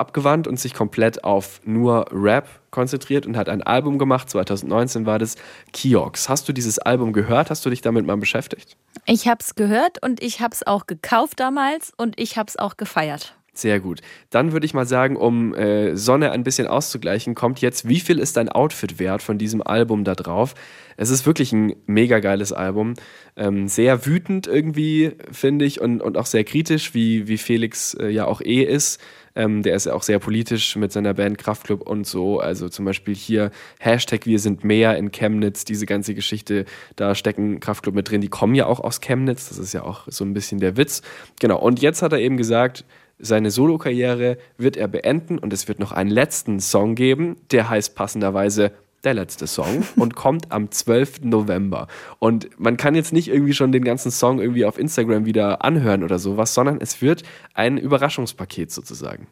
abgewandt 0.00 0.48
und 0.48 0.58
sich 0.58 0.74
komplett 0.74 1.24
auf 1.24 1.60
nur 1.64 2.06
Rap 2.10 2.48
konzentriert 2.70 3.26
und 3.26 3.36
hat 3.36 3.48
ein 3.48 3.62
Album 3.62 3.98
gemacht. 3.98 4.30
2019 4.30 5.06
war 5.06 5.18
das 5.18 5.36
Kiox. 5.72 6.28
Hast 6.28 6.48
du 6.48 6.52
dieses 6.52 6.78
Album 6.78 7.12
gehört? 7.12 7.50
Hast 7.50 7.64
du 7.66 7.70
dich 7.70 7.80
damit 7.80 8.06
mal 8.06 8.16
beschäftigt? 8.16 8.76
Ich 9.06 9.28
hab's 9.28 9.54
gehört 9.54 10.02
und 10.02 10.22
ich 10.22 10.40
hab's 10.40 10.62
auch 10.62 10.86
gekauft 10.86 11.38
damals 11.38 11.92
und 11.96 12.18
ich 12.18 12.36
hab's 12.36 12.56
auch 12.56 12.76
gefeiert. 12.76 13.34
Sehr 13.52 13.80
gut. 13.80 14.00
Dann 14.30 14.52
würde 14.52 14.64
ich 14.64 14.74
mal 14.74 14.86
sagen, 14.86 15.16
um 15.16 15.54
äh, 15.54 15.96
Sonne 15.96 16.30
ein 16.30 16.44
bisschen 16.44 16.66
auszugleichen, 16.66 17.34
kommt 17.34 17.60
jetzt, 17.60 17.88
wie 17.88 18.00
viel 18.00 18.18
ist 18.18 18.36
dein 18.36 18.48
Outfit 18.48 18.98
wert 18.98 19.22
von 19.22 19.38
diesem 19.38 19.60
Album 19.60 20.04
da 20.04 20.14
drauf? 20.14 20.54
Es 20.96 21.10
ist 21.10 21.26
wirklich 21.26 21.52
ein 21.52 21.74
mega 21.86 22.20
geiles 22.20 22.52
Album. 22.52 22.94
Ähm, 23.36 23.66
sehr 23.66 24.06
wütend 24.06 24.46
irgendwie, 24.46 25.12
finde 25.32 25.64
ich, 25.64 25.80
und, 25.80 26.00
und 26.00 26.16
auch 26.16 26.26
sehr 26.26 26.44
kritisch, 26.44 26.94
wie, 26.94 27.26
wie 27.26 27.38
Felix 27.38 27.94
äh, 27.94 28.08
ja 28.08 28.24
auch 28.26 28.40
eh 28.40 28.62
ist. 28.62 29.00
Ähm, 29.34 29.62
der 29.62 29.74
ist 29.76 29.86
ja 29.86 29.94
auch 29.94 30.02
sehr 30.02 30.18
politisch 30.18 30.76
mit 30.76 30.92
seiner 30.92 31.14
Band 31.14 31.38
Kraftklub 31.38 31.88
und 31.88 32.06
so. 32.06 32.40
Also 32.40 32.68
zum 32.68 32.84
Beispiel 32.84 33.14
hier 33.14 33.50
Hashtag 33.78 34.26
Wir 34.26 34.38
sind 34.38 34.64
mehr 34.64 34.96
in 34.96 35.12
Chemnitz, 35.12 35.64
diese 35.64 35.86
ganze 35.86 36.14
Geschichte, 36.14 36.64
da 36.96 37.14
stecken 37.14 37.60
Kraftklub 37.60 37.94
mit 37.94 38.10
drin. 38.10 38.20
Die 38.20 38.28
kommen 38.28 38.54
ja 38.54 38.66
auch 38.66 38.80
aus 38.80 39.00
Chemnitz, 39.00 39.48
das 39.48 39.58
ist 39.58 39.72
ja 39.72 39.82
auch 39.82 40.06
so 40.08 40.24
ein 40.24 40.34
bisschen 40.34 40.60
der 40.60 40.76
Witz. 40.76 41.02
Genau, 41.40 41.58
und 41.58 41.80
jetzt 41.80 42.02
hat 42.02 42.12
er 42.12 42.18
eben 42.18 42.36
gesagt, 42.36 42.84
seine 43.18 43.50
Solokarriere 43.50 44.38
wird 44.56 44.76
er 44.76 44.88
beenden 44.88 45.38
und 45.38 45.52
es 45.52 45.68
wird 45.68 45.78
noch 45.78 45.92
einen 45.92 46.10
letzten 46.10 46.58
Song 46.58 46.94
geben, 46.94 47.36
der 47.50 47.68
heißt 47.68 47.94
passenderweise 47.94 48.72
der 49.04 49.14
letzte 49.14 49.46
Song 49.46 49.84
und 49.96 50.14
kommt 50.14 50.52
am 50.52 50.70
12. 50.70 51.22
November. 51.22 51.86
Und 52.18 52.48
man 52.58 52.76
kann 52.76 52.94
jetzt 52.94 53.12
nicht 53.12 53.28
irgendwie 53.28 53.54
schon 53.54 53.72
den 53.72 53.84
ganzen 53.84 54.10
Song 54.10 54.40
irgendwie 54.40 54.64
auf 54.64 54.78
Instagram 54.78 55.24
wieder 55.24 55.64
anhören 55.64 56.04
oder 56.04 56.18
sowas, 56.18 56.54
sondern 56.54 56.78
es 56.80 57.00
wird 57.00 57.22
ein 57.54 57.78
Überraschungspaket 57.78 58.70
sozusagen. 58.70 59.26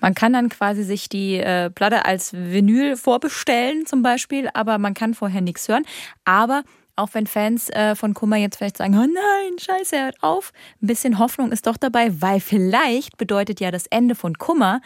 Man 0.00 0.14
kann 0.14 0.32
dann 0.32 0.48
quasi 0.48 0.82
sich 0.82 1.08
die 1.08 1.36
äh, 1.36 1.70
Platte 1.70 2.04
als 2.04 2.32
Vinyl 2.32 2.96
vorbestellen 2.96 3.86
zum 3.86 4.02
Beispiel, 4.02 4.48
aber 4.54 4.78
man 4.78 4.94
kann 4.94 5.14
vorher 5.14 5.40
nichts 5.40 5.68
hören. 5.68 5.84
Aber 6.24 6.62
auch 6.96 7.10
wenn 7.12 7.26
Fans 7.26 7.70
äh, 7.70 7.94
von 7.94 8.12
Kummer 8.12 8.36
jetzt 8.36 8.56
vielleicht 8.56 8.76
sagen, 8.76 8.94
oh 8.94 9.06
nein, 9.06 9.58
scheiße, 9.58 10.02
hört 10.02 10.16
auf, 10.20 10.52
ein 10.82 10.88
bisschen 10.88 11.18
Hoffnung 11.18 11.52
ist 11.52 11.66
doch 11.66 11.76
dabei, 11.76 12.20
weil 12.20 12.40
vielleicht 12.40 13.16
bedeutet 13.18 13.60
ja 13.60 13.70
das 13.70 13.86
Ende 13.86 14.14
von 14.14 14.34
Kummer 14.34 14.80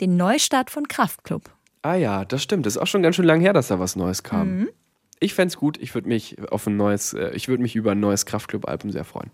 den 0.00 0.16
Neustart 0.16 0.70
von 0.70 0.88
Kraftklub. 0.88 1.50
Ah 1.88 1.94
ja, 1.94 2.26
das 2.26 2.42
stimmt. 2.42 2.66
Das 2.66 2.76
ist 2.76 2.82
auch 2.82 2.86
schon 2.86 3.02
ganz 3.02 3.16
schön 3.16 3.24
lang 3.24 3.40
her, 3.40 3.54
dass 3.54 3.68
da 3.68 3.80
was 3.80 3.96
Neues 3.96 4.22
kam. 4.22 4.58
Mhm. 4.58 4.68
Ich 5.20 5.32
fände 5.32 5.48
es 5.48 5.56
gut. 5.56 5.78
Ich 5.78 5.94
würde 5.94 6.06
mich 6.06 6.36
auf 6.52 6.66
ein 6.66 6.76
neues, 6.76 7.14
äh, 7.14 7.30
ich 7.30 7.48
würde 7.48 7.62
mich 7.62 7.76
über 7.76 7.92
ein 7.92 8.00
neues 8.00 8.26
Kraftclub-Album 8.26 8.90
sehr 8.90 9.04
freuen. 9.04 9.30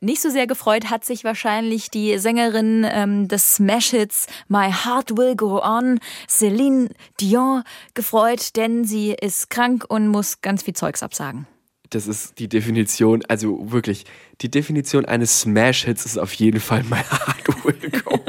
Nicht 0.00 0.20
so 0.20 0.28
sehr 0.28 0.48
gefreut 0.48 0.90
hat 0.90 1.04
sich 1.04 1.22
wahrscheinlich 1.22 1.88
die 1.88 2.18
Sängerin 2.18 2.84
ähm, 2.90 3.28
des 3.28 3.54
Smash-Hits 3.54 4.26
My 4.48 4.68
Heart 4.72 5.16
Will 5.16 5.36
Go 5.36 5.62
On, 5.62 6.00
Celine 6.28 6.88
Dion, 7.20 7.62
gefreut, 7.94 8.56
denn 8.56 8.84
sie 8.84 9.12
ist 9.12 9.48
krank 9.48 9.84
und 9.88 10.08
muss 10.08 10.40
ganz 10.40 10.64
viel 10.64 10.74
Zeugs 10.74 11.04
absagen. 11.04 11.46
Das 11.90 12.08
ist 12.08 12.40
die 12.40 12.48
Definition, 12.48 13.22
also 13.28 13.70
wirklich, 13.70 14.06
die 14.40 14.50
Definition 14.50 15.04
eines 15.04 15.42
Smash-Hits 15.42 16.04
ist 16.04 16.18
auf 16.18 16.32
jeden 16.32 16.58
Fall 16.58 16.82
My 16.82 16.96
Heart 16.96 17.64
Will 17.64 17.90
Go 17.90 18.14
On. 18.14 18.25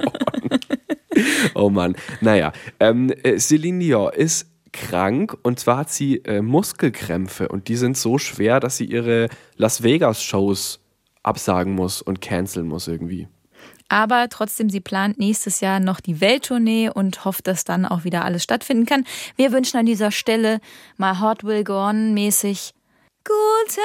oh 1.56 1.69
Mann. 1.69 1.95
Naja, 2.21 2.53
ähm, 2.80 3.12
äh, 3.23 3.38
Celine 3.38 3.80
Dion 3.80 4.13
ist 4.13 4.47
krank 4.73 5.38
und 5.43 5.60
zwar 5.60 5.77
hat 5.77 5.89
sie 5.89 6.17
äh, 6.25 6.41
Muskelkrämpfe 6.41 7.47
und 7.47 7.67
die 7.67 7.75
sind 7.75 7.97
so 7.97 8.17
schwer, 8.17 8.60
dass 8.60 8.77
sie 8.77 8.86
ihre 8.86 9.30
Las 9.56 9.84
Vegas-Shows 9.84 10.80
absagen 11.23 11.73
muss 11.73 12.01
und 12.01 12.21
canceln 12.21 12.67
muss 12.67 12.88
irgendwie. 12.88 13.27
Aber 13.89 14.27
trotzdem, 14.30 14.69
sie 14.69 14.82
plant 14.82 15.17
nächstes 15.17 15.62
Jahr 15.62 15.80
noch 15.80 16.01
die 16.01 16.19
Welttournee 16.19 16.89
und 16.89 17.23
hofft, 17.23 17.47
dass 17.47 17.63
dann 17.63 17.86
auch 17.86 18.03
wieder 18.03 18.25
alles 18.25 18.43
stattfinden 18.43 18.86
kann. 18.86 19.06
Wir 19.38 19.51
wünschen 19.51 19.77
an 19.77 19.86
dieser 19.86 20.12
Stelle 20.12 20.60
mal 20.97 21.21
Hot 21.21 21.43
Will 21.43 21.63
Go 21.63 21.88
On 21.88 22.13
mäßig 22.13 22.73
gute 23.23 23.82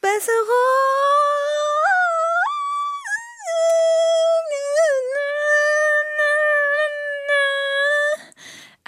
Besserung. 0.00 1.67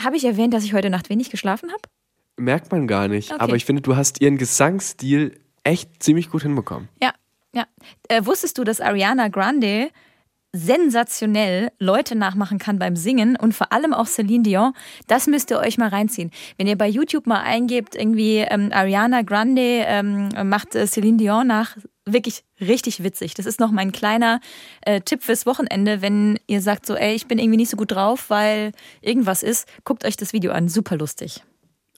Habe 0.03 0.17
ich 0.17 0.25
erwähnt, 0.25 0.55
dass 0.55 0.65
ich 0.65 0.73
heute 0.75 0.91
Nacht 0.91 1.11
wenig 1.11 1.31
geschlafen 1.31 1.71
habe? 1.71 1.83
Merkt 2.37 2.73
man 2.73 2.87
gar 2.87 3.09
nicht, 3.09 3.33
Okay. 3.33 3.41
aber 3.41 3.57
ich 3.57 3.65
finde, 3.65 3.83
du 3.83 3.97
hast 3.97 4.21
ihren 4.21 4.39
Gesangsstil 4.39 5.39
echt 5.65 6.03
ziemlich 6.03 6.31
gut 6.31 6.43
hinbekommen. 6.43 6.89
Ja, 7.03 7.13
ja. 7.55 7.67
Äh, 8.09 8.25
wusstest 8.25 8.57
du, 8.59 8.65
dass 8.65 8.81
Ariana 8.81 9.29
Grande 9.29 9.91
sensationell 10.53 11.71
Leute 11.79 12.17
nachmachen 12.17 12.59
kann 12.59 12.79
beim 12.79 12.97
Singen 12.97 13.37
und 13.37 13.55
vor 13.55 13.73
allem 13.73 13.93
auch 13.93 14.07
Celine 14.07 14.43
Dion? 14.43 14.73
Das 15.07 15.27
müsst 15.27 15.51
ihr 15.51 15.59
euch 15.59 15.79
mal 15.79 15.89
reinziehen. 15.89 16.31
Wenn 16.57 16.67
ihr 16.67 16.77
bei 16.79 16.89
YouTube 16.89 17.27
mal 17.27 17.43
eingebt, 17.43 17.95
irgendwie 17.95 18.39
ähm, 18.39 18.71
Ariana 18.73 19.23
Grande 19.23 19.85
ähm, 19.87 20.29
macht 20.45 20.75
äh, 20.75 20.87
Celine 20.87 21.19
Dion 21.19 21.47
nach, 21.47 21.77
wirklich 22.13 22.45
richtig 22.61 23.03
witzig. 23.03 23.35
Das 23.35 23.47
ist 23.47 23.61
noch 23.61 23.71
mein 23.71 23.93
kleiner 23.93 24.41
äh, 24.83 25.01
Tipp 25.01 25.23
fürs 25.23 25.47
Wochenende, 25.47 26.03
wenn 26.03 26.39
ihr 26.47 26.61
sagt 26.61 26.87
so, 26.87 26.95
ey, 26.95 27.15
ich 27.15 27.27
bin 27.27 27.39
irgendwie 27.39 27.59
nicht 27.59 27.71
so 27.71 27.77
gut 27.77 27.93
drauf, 27.93 28.31
weil 28.31 28.73
irgendwas 29.01 29.43
ist. 29.43 29.69
Guckt 29.85 30.05
euch 30.05 30.17
das 30.17 30.33
Video 30.33 30.53
an, 30.53 30.69
super 30.69 30.97
lustig. 30.97 31.43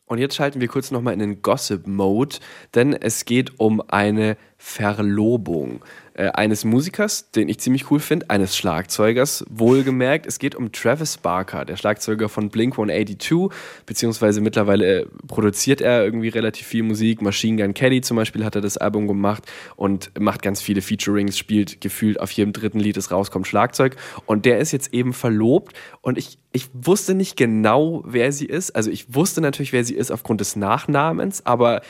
Und 0.06 0.18
jetzt 0.18 0.34
schalten 0.34 0.60
wir 0.60 0.68
kurz 0.68 0.90
nochmal 0.90 1.14
in 1.14 1.20
den 1.20 1.40
Gossip-Mode, 1.40 2.36
denn 2.74 2.92
es 2.92 3.24
geht 3.24 3.58
um 3.58 3.80
eine 3.88 4.36
Verlobung 4.64 5.80
äh, 6.14 6.28
eines 6.28 6.64
Musikers, 6.64 7.32
den 7.32 7.48
ich 7.48 7.58
ziemlich 7.58 7.90
cool 7.90 7.98
finde, 7.98 8.30
eines 8.30 8.56
Schlagzeugers, 8.56 9.44
wohlgemerkt. 9.50 10.24
Es 10.24 10.38
geht 10.38 10.54
um 10.54 10.70
Travis 10.70 11.18
Barker, 11.18 11.64
der 11.64 11.76
Schlagzeuger 11.76 12.28
von 12.28 12.48
Blink 12.48 12.74
182, 12.74 13.48
beziehungsweise 13.86 14.40
mittlerweile 14.40 15.00
äh, 15.00 15.06
produziert 15.26 15.80
er 15.80 16.04
irgendwie 16.04 16.28
relativ 16.28 16.68
viel 16.68 16.84
Musik. 16.84 17.22
Machine 17.22 17.60
Gun 17.60 17.74
Kelly 17.74 18.02
zum 18.02 18.16
Beispiel 18.16 18.44
hat 18.44 18.54
er 18.54 18.60
das 18.60 18.76
Album 18.76 19.08
gemacht 19.08 19.50
und 19.74 20.12
macht 20.18 20.42
ganz 20.42 20.62
viele 20.62 20.80
Featurings, 20.80 21.36
spielt 21.36 21.80
gefühlt 21.80 22.20
auf 22.20 22.30
jedem 22.30 22.52
dritten 22.52 22.78
Lied, 22.78 22.96
das 22.96 23.10
rauskommt, 23.10 23.48
Schlagzeug. 23.48 23.96
Und 24.26 24.46
der 24.46 24.60
ist 24.60 24.70
jetzt 24.70 24.94
eben 24.94 25.12
verlobt 25.12 25.76
und 26.02 26.18
ich, 26.18 26.38
ich 26.52 26.68
wusste 26.72 27.14
nicht 27.14 27.36
genau, 27.36 28.04
wer 28.06 28.30
sie 28.30 28.46
ist. 28.46 28.76
Also 28.76 28.92
ich 28.92 29.12
wusste 29.12 29.40
natürlich, 29.40 29.72
wer 29.72 29.84
sie 29.84 29.96
ist 29.96 30.12
aufgrund 30.12 30.40
des 30.40 30.54
Nachnamens, 30.54 31.44
aber 31.44 31.82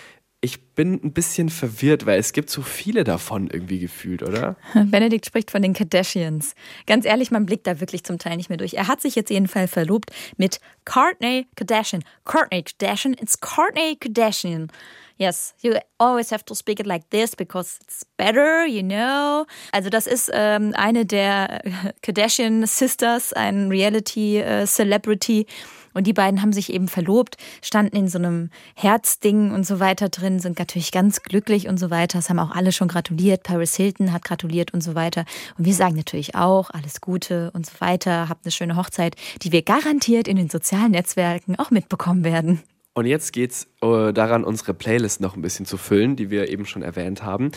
ich 0.45 0.75
bin 0.75 0.95
ein 1.05 1.13
bisschen 1.13 1.49
verwirrt, 1.51 2.05
weil 2.05 2.19
es 2.19 2.33
gibt 2.33 2.51
so 2.51 2.63
viele 2.63 3.05
davon 3.05 3.49
irgendwie 3.49 3.79
gefühlt, 3.79 4.25
oder? 4.25 4.57
Benedikt 4.75 5.25
spricht 5.25 5.53
von 5.53 5.63
den 5.63 5.73
Kardashians. 5.73 6.57
Ganz 6.87 7.07
ehrlich, 7.07 7.31
man 7.31 7.47
blickt 7.47 7.67
da 7.69 7.79
wirklich 7.79 8.03
zum 8.03 8.19
Teil 8.19 8.37
nicht 8.37 8.49
mehr 8.49 8.59
durch. 8.59 8.75
Er 8.75 8.89
hat 8.89 9.01
sich 9.01 9.15
jetzt 9.15 9.31
jedenfalls 9.31 9.71
verlobt 9.71 10.11
mit 10.37 10.59
Courtney 10.85 11.47
Kardashian. 11.55 12.03
Courtney 12.25 12.65
Kardashian, 12.65 13.15
it's 13.15 13.39
Courtney 13.41 13.97
Kardashian. 13.97 14.69
Yes, 15.17 15.55
you 15.61 15.75
always 15.99 16.33
have 16.33 16.45
to 16.47 16.55
speak 16.55 16.81
it 16.81 16.87
like 16.87 17.09
this 17.11 17.37
because 17.37 17.79
it's 17.81 18.05
better, 18.17 18.67
you 18.67 18.83
know. 18.83 19.47
Also 19.71 19.91
das 19.91 20.09
ist 20.09 20.29
ähm, 20.35 20.75
eine 20.75 21.07
der 21.07 21.63
Kardashian 22.03 22.67
Sisters, 22.67 23.33
ein 23.33 23.69
Reality 23.69 24.39
äh, 24.39 24.67
Celebrity. 24.67 25.47
Und 25.95 26.07
die 26.07 26.13
beiden 26.13 26.43
haben 26.43 26.53
sich 26.53 26.73
eben 26.73 26.89
verlobt, 26.89 27.37
standen 27.63 27.97
in 27.97 28.09
so 28.09 28.19
einem 28.19 28.51
Herzding 28.75 29.53
und 29.53 29.67
so 29.67 29.81
weiter 29.81 30.09
drin, 30.09 30.41
sind 30.41 30.59
natürlich 30.59 30.93
ganz 30.93 31.23
glücklich 31.23 31.69
und 31.69 31.79
so 31.79 31.91
weiter. 31.91 32.19
Es 32.19 32.31
haben 32.31 32.39
auch 32.39 32.51
alle 32.51 32.73
schon 32.73 32.89
gratuliert. 32.89 33.43
Paris 33.43 33.75
Hilton 33.77 34.13
hat 34.13 34.25
gratuliert 34.25 34.75
und 34.75 34.83
so 34.83 34.95
weiter. 34.95 35.25
Und 35.59 35.65
wir 35.65 35.75
sagen 35.75 35.97
natürlich 35.97 36.35
auch 36.35 36.71
alles 36.71 37.01
Gute 37.01 37.51
und 37.53 37.67
so 37.67 37.73
weiter. 37.81 38.29
Habt 38.29 38.45
eine 38.45 38.53
schöne 38.53 38.77
Hochzeit, 38.77 39.17
die 39.43 39.53
wir 39.53 39.63
garantiert 39.63 40.29
in 40.29 40.37
den 40.37 40.49
sozialen 40.49 40.93
Netzwerken 40.93 41.57
auch 41.59 41.71
mitbekommen 41.71 42.25
werden. 42.25 42.63
Und 42.95 43.07
jetzt 43.07 43.33
geht's 43.33 43.69
äh, 43.81 44.13
daran, 44.13 44.45
unsere 44.45 44.75
Playlist 44.75 45.21
noch 45.21 45.35
ein 45.35 45.43
bisschen 45.43 45.65
zu 45.65 45.79
füllen, 45.79 46.17
die 46.17 46.31
wir 46.31 46.49
eben 46.51 46.67
schon 46.67 46.83
erwähnt 46.83 47.23
haben. 47.23 47.53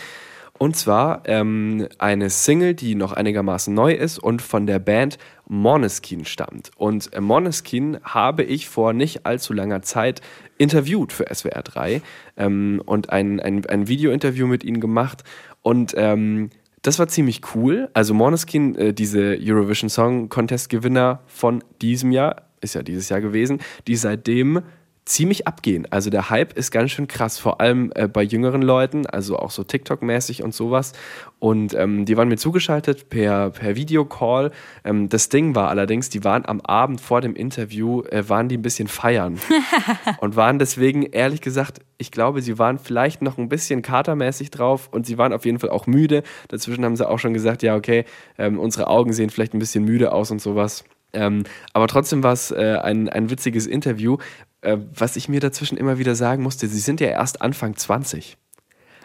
Und 0.58 0.78
zwar 0.78 1.24
ähm, 1.26 1.88
eine 1.98 2.30
Single, 2.30 2.76
die 2.76 2.96
noch 2.96 3.12
einigermaßen 3.12 3.74
neu 3.74 3.94
ist 3.94 4.20
und 4.20 4.42
von 4.42 4.66
der 4.66 4.80
Band 4.80 5.18
Måneskin 5.48 6.24
stammt. 6.24 6.72
Und 6.78 7.12
äh, 7.14 7.20
Måneskin 7.20 7.98
habe 8.04 8.44
ich 8.44 8.70
vor 8.70 8.94
nicht 8.94 9.26
allzu 9.26 9.52
langer 9.54 9.82
Zeit 9.82 10.22
interviewt 10.58 11.12
für 11.12 11.26
SWR 11.34 11.62
3 11.62 12.02
ähm, 12.38 12.82
und 12.86 13.10
ein, 13.10 13.42
ein, 13.42 13.66
ein 13.66 13.88
Video-Interview 13.90 14.48
mit 14.48 14.64
ihnen 14.64 14.80
gemacht. 14.80 15.24
Und 15.62 15.94
ähm, 15.98 16.52
das 16.82 17.00
war 17.00 17.10
ziemlich 17.10 17.42
cool. 17.54 17.90
Also 17.94 18.14
Måneskin, 18.14 18.76
äh, 18.76 18.94
diese 18.94 19.38
Eurovision 19.42 19.90
Song 19.90 20.30
Contest 20.30 20.70
Gewinner 20.70 21.20
von 21.26 21.64
diesem 21.82 22.12
Jahr, 22.12 22.44
ist 22.62 22.76
ja 22.76 22.82
dieses 22.82 23.10
Jahr 23.10 23.22
gewesen, 23.22 23.60
die 23.88 23.98
seitdem 23.98 24.62
ziemlich 25.06 25.48
abgehen. 25.48 25.88
Also 25.92 26.10
der 26.10 26.32
Hype 26.32 26.54
ist 26.54 26.72
ganz 26.72 26.92
schön 26.92 27.08
krass, 27.08 27.38
vor 27.38 27.62
allem 27.62 27.92
äh, 27.94 28.08
bei 28.08 28.24
jüngeren 28.24 28.64
Leuten, 28.64 29.06
also 29.06 29.38
auch 29.38 29.52
so 29.52 29.64
TikTok-mäßig 29.64 30.44
und 30.44 30.54
sowas. 30.56 30.94
Und 31.38 31.76
ähm, 31.76 32.06
die 32.06 32.18
waren 32.18 32.28
mir 32.28 32.38
zugeschaltet 32.38 33.10
per, 33.10 33.52
per 33.52 33.76
Videocall. 33.76 34.52
Ähm, 34.84 35.08
das 35.08 35.30
Ding 35.30 35.54
war 35.54 35.70
allerdings, 35.70 36.10
die 36.10 36.24
waren 36.24 36.44
am 36.46 36.60
Abend 36.62 37.02
vor 37.02 37.22
dem 37.22 37.36
Interview, 37.36 38.02
äh, 38.04 38.28
waren 38.28 38.50
die 38.50 38.58
ein 38.58 38.64
bisschen 38.64 38.88
feiern. 38.88 39.40
und 40.22 40.36
waren 40.36 40.58
deswegen, 40.58 41.04
ehrlich 41.04 41.42
gesagt, 41.42 41.82
ich 41.98 42.12
glaube, 42.12 42.42
sie 42.42 42.58
waren 42.58 42.80
vielleicht 42.80 43.22
noch 43.22 43.38
ein 43.38 43.48
bisschen 43.48 43.84
katermäßig 43.84 44.50
drauf 44.50 44.90
und 44.92 45.06
sie 45.06 45.20
waren 45.20 45.34
auf 45.34 45.46
jeden 45.46 45.60
Fall 45.60 45.70
auch 45.70 45.86
müde. 45.86 46.24
Dazwischen 46.48 46.84
haben 46.84 46.96
sie 46.96 47.08
auch 47.08 47.20
schon 47.20 47.34
gesagt, 47.34 47.62
ja, 47.62 47.76
okay, 47.76 48.06
ähm, 48.40 48.58
unsere 48.60 48.88
Augen 48.88 49.14
sehen 49.14 49.30
vielleicht 49.30 49.54
ein 49.54 49.60
bisschen 49.60 49.86
müde 49.86 50.12
aus 50.12 50.32
und 50.32 50.42
sowas. 50.42 50.84
Ähm, 51.16 51.44
aber 51.74 51.88
trotzdem 51.88 52.24
war 52.24 52.34
es 52.34 52.52
äh, 52.52 52.78
ein, 52.82 53.10
ein 53.10 53.30
witziges 53.30 53.66
Interview. 53.66 54.18
Äh, 54.66 54.78
was 54.94 55.16
ich 55.16 55.30
mir 55.30 55.40
dazwischen 55.40 55.78
immer 55.78 56.00
wieder 56.00 56.16
sagen 56.16 56.44
musste, 56.44 56.68
sie 56.68 56.80
sind 56.80 57.00
ja 57.00 57.08
erst 57.08 57.42
Anfang 57.42 57.76
20. 57.76 58.38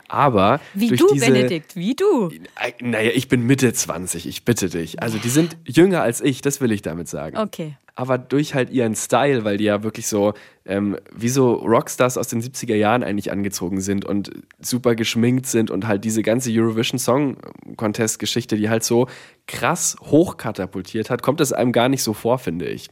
Aber 0.08 0.60
Wie 0.74 0.88
durch 0.88 1.00
du, 1.00 1.12
diese, 1.12 1.26
Benedikt, 1.26 1.76
wie 1.76 1.94
du. 1.94 2.30
Äh, 2.30 2.72
Naja, 2.80 3.12
ich 3.14 3.28
bin 3.28 3.46
Mitte 3.46 3.72
20, 3.72 4.26
ich 4.26 4.44
bitte 4.44 4.68
dich. 4.68 5.00
Also 5.00 5.18
die 5.18 5.28
sind 5.28 5.56
jünger 5.64 6.02
als 6.02 6.20
ich, 6.20 6.42
das 6.42 6.60
will 6.60 6.72
ich 6.72 6.82
damit 6.82 7.08
sagen. 7.08 7.36
Okay. 7.36 7.76
Aber 7.94 8.18
durch 8.18 8.54
halt 8.54 8.70
ihren 8.70 8.96
Style, 8.96 9.44
weil 9.44 9.58
die 9.58 9.64
ja 9.64 9.82
wirklich 9.84 10.08
so 10.08 10.32
ähm, 10.64 10.96
wie 11.14 11.28
so 11.28 11.52
Rockstars 11.52 12.16
aus 12.18 12.28
den 12.28 12.42
70er 12.42 12.74
Jahren 12.74 13.04
eigentlich 13.04 13.30
angezogen 13.30 13.80
sind 13.80 14.04
und 14.04 14.30
super 14.58 14.96
geschminkt 14.96 15.46
sind 15.46 15.70
und 15.70 15.86
halt 15.86 16.04
diese 16.04 16.22
ganze 16.22 16.50
Eurovision 16.50 16.98
Song 16.98 17.36
Contest 17.76 18.18
Geschichte, 18.18 18.56
die 18.56 18.68
halt 18.68 18.82
so 18.82 19.06
krass 19.46 19.96
hochkatapultiert 20.00 21.10
hat, 21.10 21.22
kommt 21.22 21.40
es 21.40 21.52
einem 21.52 21.72
gar 21.72 21.88
nicht 21.88 22.02
so 22.02 22.14
vor, 22.14 22.38
finde 22.38 22.66
ich. 22.66 22.88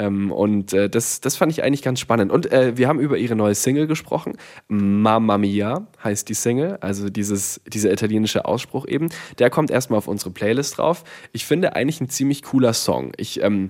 Ähm, 0.00 0.32
und 0.32 0.72
äh, 0.72 0.88
das, 0.88 1.20
das 1.20 1.36
fand 1.36 1.52
ich 1.52 1.62
eigentlich 1.62 1.82
ganz 1.82 2.00
spannend. 2.00 2.32
Und 2.32 2.50
äh, 2.50 2.76
wir 2.78 2.88
haben 2.88 3.00
über 3.00 3.18
ihre 3.18 3.36
neue 3.36 3.54
Single 3.54 3.86
gesprochen. 3.86 4.32
Mamma 4.66 5.36
Mia 5.36 5.86
heißt 6.02 6.26
die 6.28 6.34
Single, 6.34 6.78
also 6.80 7.10
dieses, 7.10 7.60
dieser 7.66 7.92
italienische 7.92 8.46
Ausspruch 8.46 8.86
eben. 8.88 9.10
Der 9.38 9.50
kommt 9.50 9.70
erstmal 9.70 9.98
auf 9.98 10.08
unsere 10.08 10.30
Playlist 10.30 10.78
drauf. 10.78 11.04
Ich 11.32 11.44
finde 11.44 11.76
eigentlich 11.76 12.00
ein 12.00 12.08
ziemlich 12.08 12.42
cooler 12.42 12.72
Song. 12.72 13.12
Ich, 13.18 13.42
ähm, 13.42 13.68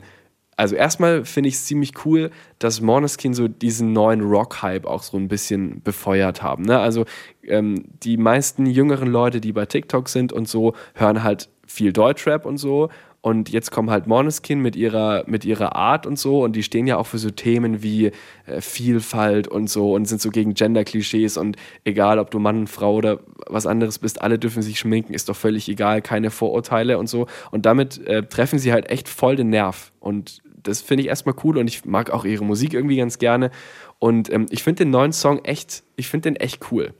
also 0.57 0.77
erstmal 0.77 1.25
finde 1.25 1.49
ich 1.49 1.57
es 1.57 1.65
ziemlich 1.65 2.05
cool, 2.05 2.31
dass 2.61 2.81
Måneskin 2.81 3.35
so 3.35 3.49
diesen 3.49 3.93
neuen 3.93 4.21
Rock-Hype 4.21 4.87
auch 4.87 5.03
so 5.03 5.17
ein 5.17 5.27
bisschen 5.27 5.83
befeuert 5.83 6.43
haben. 6.45 6.63
Ne? 6.63 6.79
Also 6.79 7.07
ähm, 7.43 7.87
die 8.05 8.17
meisten 8.17 8.67
jüngeren 8.67 9.09
Leute, 9.09 9.41
die 9.41 9.53
bei 9.53 9.67
TikTok 9.67 10.09
sind 10.09 10.33
und 10.33 10.49
so, 10.49 10.75
hören 10.95 11.25
halt 11.25 11.49
viel 11.67 11.93
Deutschrap 11.93 12.47
und 12.47 12.59
so. 12.59 12.89
Und 13.23 13.51
jetzt 13.51 13.71
kommen 13.71 13.91
halt 13.91 14.07
Måneskin 14.07 14.61
mit 14.61 14.77
ihrer, 14.77 15.25
mit 15.27 15.45
ihrer 15.45 15.77
Art 15.77 16.07
und 16.07 16.19
so. 16.19 16.43
Und 16.43 16.57
die 16.57 16.63
stehen 16.63 16.87
ja 16.87 16.97
auch 16.97 17.07
für 17.07 17.19
so 17.19 17.31
Themen 17.31 17.83
wie 17.83 18.13
äh, 18.47 18.61
Vielfalt 18.61 19.47
und 19.47 19.69
so 19.69 19.95
und 19.95 20.07
sind 20.07 20.23
so 20.23 20.31
gegen 20.31 20.55
Gender-Klischees. 20.55 21.37
Und 21.37 21.57
egal, 21.85 22.19
ob 22.19 22.31
du 22.31 22.39
Mann, 22.39 22.67
Frau 22.67 22.95
oder 22.95 23.21
was 23.47 23.67
anderes 23.67 23.99
bist, 23.99 24.23
alle 24.23 24.39
dürfen 24.39 24.63
sich 24.63 24.79
schminken, 24.79 25.13
ist 25.13 25.29
doch 25.29 25.37
völlig 25.37 25.69
egal, 25.69 26.01
keine 26.01 26.31
Vorurteile 26.31 26.97
und 26.97 27.09
so. 27.09 27.27
Und 27.51 27.67
damit 27.67 27.99
äh, 28.07 28.23
treffen 28.23 28.59
sie 28.59 28.73
halt 28.73 28.89
echt 28.89 29.07
voll 29.07 29.37
den 29.37 29.51
Nerv. 29.51 29.93
Und 30.01 30.41
das 30.63 30.81
finde 30.81 31.03
ich 31.03 31.09
erstmal 31.09 31.35
cool 31.45 31.59
und 31.59 31.69
ich 31.69 31.85
mag 31.85 32.11
auch 32.11 32.25
ihre 32.25 32.45
Musik 32.45 32.73
irgendwie 32.73 32.97
ganz 32.97 33.19
gerne. 33.19 33.51
Und 33.99 34.33
ähm, 34.33 34.47
ich 34.49 34.63
finde 34.63 34.85
den 34.85 34.91
neuen 34.91 35.13
Song 35.13 35.45
echt, 35.45 35.83
ich 35.97 36.09
finde 36.09 36.31
den 36.31 36.37
echt 36.37 36.73
cool. 36.73 36.95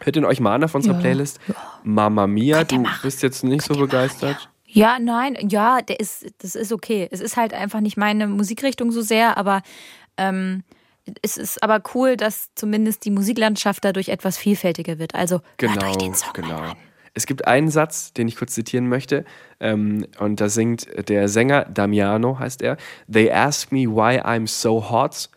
Hört 0.00 0.16
ihn 0.16 0.24
euch 0.24 0.40
mal 0.40 0.54
an 0.54 0.64
auf 0.64 0.74
unserer 0.74 0.94
ja. 0.94 1.00
Playlist. 1.00 1.38
Ja. 1.46 1.54
Mama 1.84 2.26
Mia, 2.26 2.64
du 2.64 2.84
bist 3.02 3.22
jetzt 3.22 3.44
nicht 3.44 3.66
Könnt 3.66 3.78
so 3.78 3.84
begeistert. 3.84 4.34
Machen, 4.34 4.44
ja. 4.44 4.51
Ja, 4.74 4.98
nein, 4.98 5.36
ja, 5.50 5.82
der 5.82 6.00
ist, 6.00 6.26
das 6.38 6.54
ist 6.54 6.72
okay. 6.72 7.06
Es 7.10 7.20
ist 7.20 7.36
halt 7.36 7.52
einfach 7.52 7.80
nicht 7.80 7.98
meine 7.98 8.26
Musikrichtung 8.26 8.90
so 8.90 9.02
sehr, 9.02 9.36
aber 9.36 9.60
ähm, 10.16 10.64
es 11.20 11.36
ist 11.36 11.62
aber 11.62 11.82
cool, 11.94 12.16
dass 12.16 12.48
zumindest 12.54 13.04
die 13.04 13.10
Musiklandschaft 13.10 13.84
dadurch 13.84 14.08
etwas 14.08 14.38
vielfältiger 14.38 14.98
wird. 14.98 15.14
Also 15.14 15.40
genau, 15.58 15.92
genau. 16.32 16.72
Es 17.12 17.26
gibt 17.26 17.46
einen 17.46 17.68
Satz, 17.68 18.14
den 18.14 18.28
ich 18.28 18.36
kurz 18.36 18.54
zitieren 18.54 18.88
möchte, 18.88 19.26
ähm, 19.60 20.06
und 20.18 20.40
da 20.40 20.48
singt 20.48 20.86
der 21.08 21.28
Sänger 21.28 21.66
Damiano, 21.66 22.38
heißt 22.38 22.62
er. 22.62 22.78
They 23.12 23.30
ask 23.30 23.72
me 23.72 23.80
why 23.80 24.20
I'm 24.20 24.46
so 24.46 24.90
hot. 24.90 25.28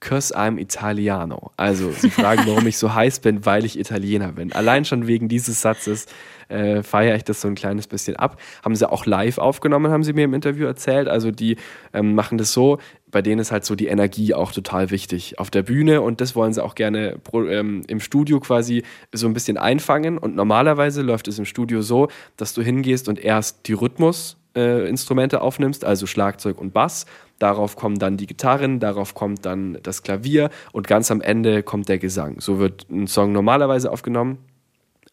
Cause 0.00 0.32
I'm 0.32 0.60
Italiano. 0.60 1.50
Also, 1.56 1.90
sie 1.90 2.08
fragen, 2.08 2.44
warum 2.46 2.64
ich 2.68 2.78
so 2.78 2.94
heiß 2.94 3.18
bin, 3.18 3.44
weil 3.44 3.64
ich 3.64 3.76
Italiener 3.76 4.30
bin. 4.30 4.52
Allein 4.52 4.84
schon 4.84 5.08
wegen 5.08 5.28
dieses 5.28 5.60
Satzes 5.60 6.06
äh, 6.48 6.82
feiere 6.82 7.16
ich 7.16 7.24
das 7.24 7.40
so 7.40 7.48
ein 7.48 7.54
kleines 7.54 7.86
bisschen 7.86 8.16
ab. 8.16 8.40
Haben 8.64 8.74
sie 8.74 8.90
auch 8.90 9.06
live 9.06 9.38
aufgenommen, 9.38 9.90
haben 9.90 10.04
sie 10.04 10.12
mir 10.12 10.24
im 10.24 10.34
Interview 10.34 10.66
erzählt. 10.66 11.08
Also, 11.08 11.30
die 11.30 11.56
ähm, 11.92 12.14
machen 12.14 12.38
das 12.38 12.52
so, 12.52 12.78
bei 13.10 13.22
denen 13.22 13.40
ist 13.40 13.52
halt 13.52 13.64
so 13.64 13.74
die 13.74 13.86
Energie 13.86 14.34
auch 14.34 14.52
total 14.52 14.90
wichtig 14.90 15.38
auf 15.38 15.50
der 15.50 15.62
Bühne 15.62 16.02
und 16.02 16.20
das 16.20 16.36
wollen 16.36 16.52
sie 16.52 16.62
auch 16.62 16.74
gerne 16.74 17.18
pro, 17.22 17.44
ähm, 17.44 17.82
im 17.88 18.00
Studio 18.00 18.40
quasi 18.40 18.82
so 19.12 19.26
ein 19.26 19.34
bisschen 19.34 19.56
einfangen. 19.56 20.18
Und 20.18 20.36
normalerweise 20.36 21.02
läuft 21.02 21.28
es 21.28 21.38
im 21.38 21.44
Studio 21.44 21.82
so, 21.82 22.08
dass 22.36 22.54
du 22.54 22.62
hingehst 22.62 23.08
und 23.08 23.18
erst 23.18 23.66
die 23.66 23.72
Rhythmusinstrumente 23.72 25.36
äh, 25.36 25.40
aufnimmst, 25.40 25.84
also 25.84 26.06
Schlagzeug 26.06 26.60
und 26.60 26.72
Bass 26.72 27.06
darauf 27.38 27.76
kommen 27.76 27.98
dann 27.98 28.16
die 28.16 28.26
Gitarren, 28.26 28.80
darauf 28.80 29.14
kommt 29.14 29.46
dann 29.46 29.78
das 29.82 30.02
Klavier 30.02 30.50
und 30.72 30.86
ganz 30.86 31.10
am 31.10 31.20
Ende 31.20 31.62
kommt 31.62 31.88
der 31.88 31.98
Gesang. 31.98 32.40
So 32.40 32.58
wird 32.58 32.88
ein 32.90 33.06
Song 33.06 33.32
normalerweise 33.32 33.90
aufgenommen. 33.90 34.38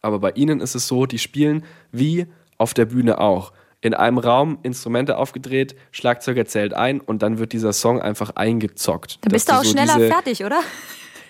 Aber 0.02 0.18
bei 0.18 0.32
ihnen 0.32 0.60
ist 0.60 0.74
es 0.74 0.86
so, 0.88 1.06
die 1.06 1.18
spielen 1.18 1.64
wie 1.92 2.26
auf 2.58 2.74
der 2.74 2.86
Bühne 2.86 3.18
auch. 3.18 3.52
In 3.80 3.94
einem 3.94 4.18
Raum 4.18 4.58
Instrumente 4.62 5.16
aufgedreht, 5.16 5.76
Schlagzeuger 5.92 6.46
zählt 6.46 6.74
ein 6.74 7.00
und 7.00 7.22
dann 7.22 7.38
wird 7.38 7.52
dieser 7.52 7.72
Song 7.72 8.00
einfach 8.00 8.30
eingezockt. 8.34 9.18
Dann 9.20 9.32
bist 9.32 9.48
du 9.48 9.52
auch 9.52 9.64
so 9.64 9.70
schneller 9.70 9.98
fertig, 10.08 10.44
oder? 10.44 10.60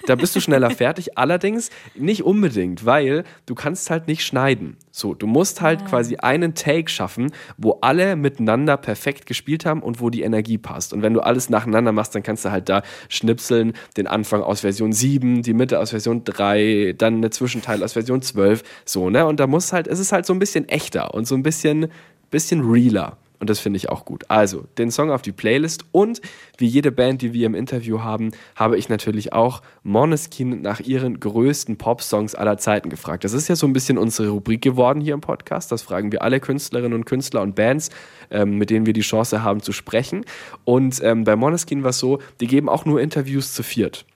Da 0.07 0.14
bist 0.14 0.37
du 0.37 0.40
schneller 0.40 0.71
fertig, 0.71 1.19
allerdings 1.19 1.71
nicht 1.95 2.23
unbedingt, 2.23 2.87
weil 2.87 3.25
du 3.47 3.55
kannst 3.55 3.90
halt 3.90 4.07
nicht 4.07 4.25
schneiden. 4.25 4.77
So, 4.90 5.14
du 5.14 5.27
musst 5.27 5.61
halt 5.61 5.83
ja. 5.83 5.87
quasi 5.88 6.16
einen 6.16 6.55
Take 6.55 6.88
schaffen, 6.88 7.33
wo 7.59 7.79
alle 7.83 8.16
miteinander 8.16 8.77
perfekt 8.77 9.27
gespielt 9.27 9.66
haben 9.66 9.83
und 9.83 10.01
wo 10.01 10.09
die 10.09 10.23
Energie 10.23 10.59
passt. 10.59 10.92
Und 10.92 11.03
wenn 11.03 11.12
du 11.12 11.21
alles 11.21 11.51
nacheinander 11.51 11.92
machst, 11.92 12.14
dann 12.14 12.23
kannst 12.23 12.45
du 12.45 12.51
halt 12.51 12.69
da 12.69 12.83
schnipseln, 13.09 13.75
den 13.97 14.07
Anfang 14.07 14.42
aus 14.42 14.61
Version 14.61 14.92
7, 14.92 15.42
die 15.42 15.55
Mitte 15.55 15.81
aus 15.81 15.90
Version 15.90 16.25
3, 16.25 16.95
dann 16.97 17.16
eine 17.16 17.31
Zwischenteil 17.31 17.83
aus 17.83 17.95
Version 17.95 18.23
12, 18.23 18.62
so, 18.85 19.11
ne? 19.11 19.27
Und 19.27 19.40
da 19.40 19.47
muss 19.47 19.73
halt, 19.73 19.88
es 19.88 19.99
ist 19.99 20.12
halt 20.12 20.25
so 20.25 20.33
ein 20.33 20.38
bisschen 20.38 20.69
echter 20.69 21.14
und 21.14 21.27
so 21.27 21.35
ein 21.35 21.42
bisschen, 21.42 21.88
bisschen 22.31 22.62
realer. 22.62 23.19
Und 23.38 23.51
das 23.51 23.59
finde 23.59 23.77
ich 23.77 23.88
auch 23.88 24.05
gut. 24.05 24.25
Also, 24.29 24.64
den 24.79 24.90
Song 24.90 25.11
auf 25.11 25.22
die 25.22 25.33
Playlist 25.33 25.85
und 25.92 26.20
wie 26.59 26.66
jede 26.66 26.90
Band, 26.90 27.22
die 27.22 27.33
wir 27.33 27.46
im 27.46 27.55
Interview 27.55 28.01
haben, 28.01 28.33
habe 28.55 28.79
ich 28.79 28.88
natürlich 28.88 29.33
auch 29.33 29.62
Måneskin 29.83 30.62
nach 30.62 30.81
ihren 30.81 31.20
größten 31.20 31.77
Pop-Songs 31.77 32.35
aller 32.35 32.59
Zeiten 32.59 32.88
gefragt. 32.88 33.25
Das 33.25 33.33
ist 33.33 33.49
ja 33.49 33.57
so 33.57 33.66
ein 33.66 33.72
bisschen 33.72 33.99
unsere 33.99 34.29
Rubrik 34.31 34.62
geworden 34.62 35.01
hier 35.01 35.14
im 35.14 35.20
Podcast. 35.20 35.70
Das 35.70 35.83
fragen 35.83 36.12
wir 36.12 36.22
alle 36.22 36.40
Künstlerinnen 36.40 36.94
und 36.94 37.05
Künstler 37.05 37.42
und 37.42 37.55
Bands, 37.55 37.90
ähm, 38.31 38.57
mit 38.57 38.70
denen 38.70 38.87
wir 38.87 38.92
die 38.92 39.03
Chance 39.03 39.42
haben 39.42 39.61
zu 39.61 39.72
sprechen. 39.72 40.25
Und 40.64 41.01
ähm, 41.03 41.25
bei 41.25 41.37
Måneskin 41.37 41.83
war 41.83 41.90
es 41.90 41.99
so, 41.99 42.20
die 42.40 42.46
geben 42.46 42.68
auch 42.68 42.85
nur 42.85 43.01
Interviews 43.01 43.53
zu 43.53 43.62
viert. 43.62 44.07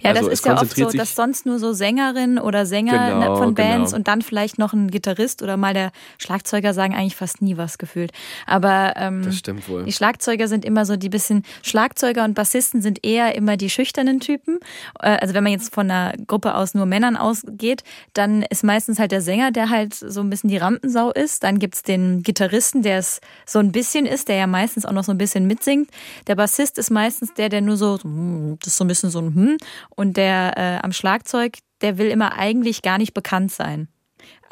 Ja, 0.00 0.10
also 0.10 0.28
das 0.28 0.40
ist 0.40 0.46
ja 0.46 0.60
oft 0.60 0.76
so, 0.76 0.90
dass 0.90 1.14
sonst 1.14 1.46
nur 1.46 1.58
so 1.58 1.72
Sängerinnen 1.72 2.38
oder 2.38 2.66
Sänger 2.66 3.14
genau, 3.14 3.36
von 3.36 3.54
Bands 3.54 3.90
genau. 3.90 3.98
und 3.98 4.08
dann 4.08 4.22
vielleicht 4.22 4.58
noch 4.58 4.72
ein 4.72 4.90
Gitarrist 4.90 5.42
oder 5.42 5.56
mal 5.56 5.74
der 5.74 5.92
Schlagzeuger 6.18 6.74
sagen 6.74 6.94
eigentlich 6.94 7.16
fast 7.16 7.40
nie 7.40 7.56
was 7.56 7.78
gefühlt. 7.78 8.12
Aber 8.46 8.94
ähm, 8.96 9.22
das 9.24 9.36
stimmt 9.36 9.68
wohl. 9.68 9.84
die 9.84 9.92
Schlagzeuger 9.92 10.48
sind 10.48 10.64
immer 10.64 10.84
so 10.84 10.96
die 10.96 11.08
bisschen 11.08 11.44
Schlagzeuger 11.62 12.24
und 12.24 12.34
Bassisten 12.34 12.82
sind 12.82 13.04
eher 13.04 13.34
immer 13.34 13.56
die 13.56 13.70
schüchternen 13.70 14.20
Typen. 14.20 14.58
Äh, 15.00 15.16
also 15.20 15.34
wenn 15.34 15.44
man 15.44 15.52
jetzt 15.52 15.74
von 15.74 15.90
einer 15.90 16.14
Gruppe 16.26 16.54
aus 16.54 16.74
nur 16.74 16.86
Männern 16.86 17.16
ausgeht, 17.16 17.82
dann 18.12 18.42
ist 18.42 18.64
meistens 18.64 18.98
halt 18.98 19.12
der 19.12 19.22
Sänger, 19.22 19.52
der 19.52 19.70
halt 19.70 19.94
so 19.94 20.20
ein 20.20 20.30
bisschen 20.30 20.50
die 20.50 20.58
Rampensau 20.58 21.10
ist. 21.12 21.44
Dann 21.44 21.58
gibt's 21.58 21.82
den 21.82 22.22
Gitarristen, 22.22 22.82
der 22.82 22.98
es 22.98 23.20
so 23.46 23.58
ein 23.58 23.72
bisschen 23.72 24.06
ist, 24.06 24.28
der 24.28 24.36
ja 24.36 24.46
meistens 24.46 24.84
auch 24.84 24.92
noch 24.92 25.04
so 25.04 25.12
ein 25.12 25.18
bisschen 25.18 25.46
mitsingt. 25.46 25.88
Der 26.26 26.34
Bassist 26.34 26.78
ist 26.78 26.90
meistens 26.90 27.32
der, 27.34 27.48
der 27.48 27.60
nur 27.62 27.76
so, 27.76 27.98
hm, 28.02 28.58
das 28.60 28.68
ist 28.68 28.76
so 28.76 28.84
ein 28.84 28.88
bisschen 28.88 29.10
so 29.10 29.20
ein 29.20 29.34
hm 29.34 29.56
und 29.90 30.16
der 30.16 30.54
äh, 30.56 30.84
am 30.84 30.92
Schlagzeug, 30.92 31.58
der 31.80 31.98
will 31.98 32.08
immer 32.08 32.36
eigentlich 32.36 32.82
gar 32.82 32.98
nicht 32.98 33.14
bekannt 33.14 33.52
sein. 33.52 33.88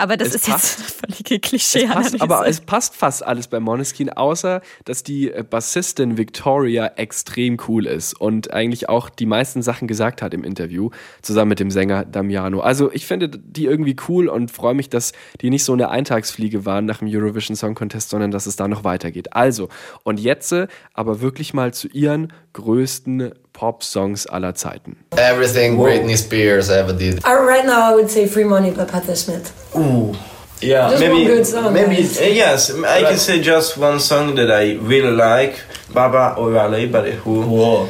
Aber 0.00 0.16
das 0.16 0.28
es 0.28 0.36
ist 0.36 0.48
passt. 0.48 0.78
jetzt 0.78 1.00
völlige 1.00 1.40
Klischee. 1.40 1.84
Es 1.84 1.90
passt, 1.90 2.22
aber 2.22 2.48
es 2.48 2.60
passt 2.62 2.96
fast 2.96 3.22
alles 3.22 3.48
bei 3.48 3.60
Moneskin, 3.60 4.10
außer 4.10 4.62
dass 4.86 5.02
die 5.02 5.30
äh, 5.30 5.44
Bassistin 5.48 6.16
Victoria 6.16 6.86
extrem 6.96 7.58
cool 7.68 7.86
ist 7.86 8.18
und 8.18 8.50
eigentlich 8.50 8.88
auch 8.88 9.10
die 9.10 9.26
meisten 9.26 9.60
Sachen 9.60 9.88
gesagt 9.88 10.22
hat 10.22 10.32
im 10.32 10.42
Interview, 10.42 10.88
zusammen 11.20 11.50
mit 11.50 11.60
dem 11.60 11.70
Sänger 11.70 12.06
Damiano. 12.06 12.60
Also 12.60 12.90
ich 12.92 13.06
finde 13.06 13.28
die 13.28 13.66
irgendwie 13.66 13.96
cool 14.08 14.28
und 14.28 14.50
freue 14.50 14.74
mich, 14.74 14.88
dass 14.88 15.12
die 15.42 15.50
nicht 15.50 15.64
so 15.64 15.74
eine 15.74 15.90
Eintagsfliege 15.90 16.64
waren 16.64 16.86
nach 16.86 16.98
dem 16.98 17.08
Eurovision 17.10 17.54
Song 17.54 17.74
Contest, 17.74 18.08
sondern 18.08 18.30
dass 18.30 18.46
es 18.46 18.56
da 18.56 18.68
noch 18.68 18.84
weitergeht. 18.84 19.34
Also, 19.34 19.68
und 20.02 20.18
jetzt 20.18 20.52
äh, 20.52 20.66
aber 20.94 21.20
wirklich 21.20 21.52
mal 21.52 21.74
zu 21.74 21.88
ihren 21.88 22.32
größten 22.54 23.34
Pop-Songs 23.52 24.26
aller 24.26 24.54
Zeiten. 24.54 24.96
Everything 25.16 25.76
Whoa. 25.76 25.86
Britney 25.86 26.16
Spears 26.16 26.70
ever 26.70 26.92
did. 26.92 27.24
Uh, 27.24 27.42
right 27.42 27.64
now 27.64 27.90
I 27.90 27.94
would 27.94 28.10
say 28.10 28.26
Free 28.26 28.44
Money 28.44 28.70
by 28.70 28.84
Patti 28.84 29.14
Smith. 29.14 29.52
Ooh. 29.76 30.14
Yeah, 30.62 30.90
just 30.90 31.00
maybe, 31.00 31.14
one 31.14 31.24
good 31.24 31.46
song, 31.46 31.72
maybe 31.72 31.96
uh, 31.96 32.20
yes. 32.20 32.70
I 32.70 33.00
can 33.00 33.16
say 33.16 33.40
just 33.40 33.78
one 33.78 33.98
song 33.98 34.34
that 34.34 34.50
I 34.50 34.74
really 34.74 35.10
like, 35.10 35.58
Baba 35.92 36.38
O'Reilly, 36.38 36.86
but 36.86 37.08
who? 37.24 37.42
Whoa. 37.42 37.88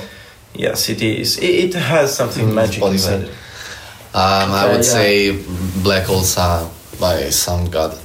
Yes, 0.55 0.89
it 0.89 1.03
is. 1.03 1.39
It, 1.39 1.75
it 1.75 1.75
has 1.75 2.15
something 2.15 2.47
mm, 2.47 2.55
magic 2.55 2.83
inside. 2.83 3.25
Um, 4.15 4.53
I 4.53 4.67
would 4.67 4.85
yeah. 4.87 4.95
say 4.99 5.43
Black 5.83 6.05
Hole 6.07 6.23
Sun 6.23 6.71
by 7.01 7.23
Soundgarden. 7.31 7.99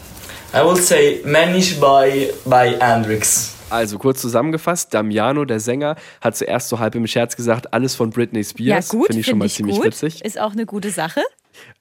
I 0.53 0.63
would 0.63 0.81
say 0.81 1.21
Manish 1.23 1.79
by 1.79 2.31
by 2.47 2.73
Andrix. 2.79 3.54
Also 3.69 3.97
kurz 3.97 4.21
zusammengefasst, 4.21 4.93
Damiano, 4.93 5.45
der 5.45 5.59
Sänger, 5.59 5.95
hat 6.21 6.35
zuerst 6.35 6.69
so 6.69 6.79
halb 6.79 6.95
im 6.95 7.07
Scherz 7.07 7.35
gesagt, 7.35 7.73
alles 7.73 7.95
von 7.95 8.11
Britney 8.11 8.43
Spears. 8.43 8.91
Ja, 8.91 8.97
gut, 8.97 9.07
finde 9.07 9.21
ich 9.21 9.25
schon 9.25 9.37
mal 9.37 9.45
ich 9.45 9.55
ziemlich 9.55 9.77
gut. 9.77 9.85
witzig. 9.85 10.23
Ist 10.23 10.39
auch 10.39 10.53
eine 10.53 10.65
gute 10.65 10.91
Sache. 10.91 11.21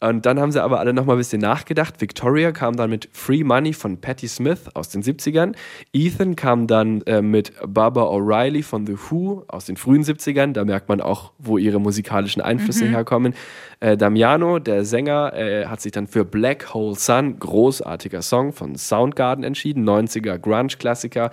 Und 0.00 0.26
dann 0.26 0.38
haben 0.38 0.52
sie 0.52 0.62
aber 0.62 0.80
alle 0.80 0.92
nochmal 0.92 1.16
ein 1.16 1.18
bisschen 1.18 1.40
nachgedacht. 1.40 2.00
Victoria 2.00 2.52
kam 2.52 2.76
dann 2.76 2.90
mit 2.90 3.08
Free 3.12 3.44
Money 3.44 3.72
von 3.72 4.00
Patti 4.00 4.28
Smith 4.28 4.68
aus 4.74 4.88
den 4.88 5.02
70ern. 5.02 5.54
Ethan 5.92 6.36
kam 6.36 6.66
dann 6.66 7.02
äh, 7.02 7.22
mit 7.22 7.52
Baba 7.66 8.02
O'Reilly 8.02 8.62
von 8.62 8.86
The 8.86 8.96
Who 8.96 9.44
aus 9.48 9.66
den 9.66 9.76
frühen 9.76 10.04
70ern. 10.04 10.52
Da 10.52 10.64
merkt 10.64 10.88
man 10.88 11.00
auch, 11.00 11.32
wo 11.38 11.58
ihre 11.58 11.80
musikalischen 11.80 12.42
Einflüsse 12.42 12.84
mhm. 12.84 12.90
herkommen. 12.90 13.34
Äh, 13.80 13.96
Damiano, 13.96 14.58
der 14.58 14.84
Sänger, 14.84 15.32
äh, 15.34 15.66
hat 15.66 15.80
sich 15.80 15.92
dann 15.92 16.06
für 16.06 16.24
Black 16.24 16.74
Hole 16.74 16.94
Sun, 16.96 17.38
großartiger 17.38 18.22
Song 18.22 18.52
von 18.52 18.76
Soundgarden 18.76 19.44
entschieden. 19.44 19.88
90er 19.88 20.38
Grunge-Klassiker. 20.38 21.30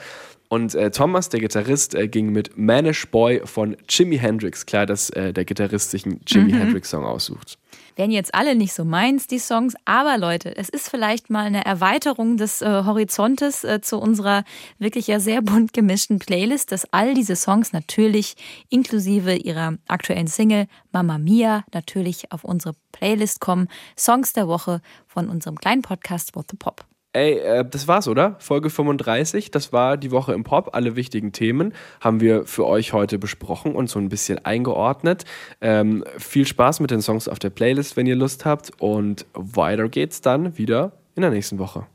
Und 0.51 0.75
äh, 0.75 0.91
Thomas, 0.91 1.29
der 1.29 1.39
Gitarrist, 1.39 1.95
äh, 1.95 2.09
ging 2.09 2.33
mit 2.33 2.57
Manish 2.57 3.07
Boy 3.07 3.41
von 3.45 3.77
Jimi 3.87 4.17
Hendrix. 4.17 4.65
Klar, 4.65 4.85
dass 4.85 5.09
äh, 5.11 5.31
der 5.31 5.45
Gitarrist 5.45 5.91
sich 5.91 6.05
einen 6.05 6.19
Jimi 6.27 6.51
mhm. 6.51 6.57
Hendrix-Song 6.57 7.05
aussucht. 7.05 7.57
Wären 7.95 8.11
jetzt 8.11 8.35
alle 8.35 8.53
nicht 8.53 8.73
so 8.73 8.83
meins, 8.83 9.27
die 9.27 9.39
Songs, 9.39 9.75
aber 9.85 10.17
Leute, 10.17 10.53
es 10.57 10.67
ist 10.67 10.89
vielleicht 10.89 11.29
mal 11.29 11.45
eine 11.45 11.63
Erweiterung 11.63 12.35
des 12.35 12.61
äh, 12.61 12.65
Horizontes 12.65 13.63
äh, 13.63 13.79
zu 13.79 13.97
unserer 13.97 14.43
wirklich 14.77 15.07
ja 15.07 15.21
sehr 15.21 15.41
bunt 15.41 15.71
gemischten 15.71 16.19
Playlist, 16.19 16.73
dass 16.73 16.85
all 16.91 17.13
diese 17.13 17.37
Songs 17.37 17.71
natürlich 17.71 18.35
inklusive 18.67 19.35
ihrer 19.35 19.77
aktuellen 19.87 20.27
Single 20.27 20.67
Mama 20.91 21.17
Mia 21.17 21.63
natürlich 21.73 22.33
auf 22.33 22.43
unsere 22.43 22.75
Playlist 22.91 23.39
kommen. 23.39 23.69
Songs 23.97 24.33
der 24.33 24.49
Woche 24.49 24.81
von 25.07 25.29
unserem 25.29 25.55
kleinen 25.55 25.81
Podcast 25.81 26.35
What 26.35 26.47
the 26.51 26.57
Pop. 26.57 26.90
Ey, 27.13 27.39
äh, 27.39 27.65
das 27.69 27.87
war's, 27.87 28.07
oder? 28.07 28.35
Folge 28.39 28.69
35, 28.69 29.51
das 29.51 29.73
war 29.73 29.97
die 29.97 30.11
Woche 30.11 30.33
im 30.33 30.45
Pop. 30.45 30.69
Alle 30.73 30.95
wichtigen 30.95 31.33
Themen 31.33 31.73
haben 31.99 32.21
wir 32.21 32.45
für 32.45 32.65
euch 32.65 32.93
heute 32.93 33.19
besprochen 33.19 33.75
und 33.75 33.89
so 33.89 33.99
ein 33.99 34.07
bisschen 34.07 34.45
eingeordnet. 34.45 35.25
Ähm, 35.59 36.05
viel 36.17 36.47
Spaß 36.47 36.79
mit 36.79 36.91
den 36.91 37.01
Songs 37.01 37.27
auf 37.27 37.39
der 37.39 37.49
Playlist, 37.49 37.97
wenn 37.97 38.07
ihr 38.07 38.15
Lust 38.15 38.45
habt. 38.45 38.71
Und 38.79 39.25
weiter 39.33 39.89
geht's 39.89 40.21
dann 40.21 40.57
wieder 40.57 40.93
in 41.15 41.21
der 41.21 41.31
nächsten 41.31 41.59
Woche. 41.59 41.85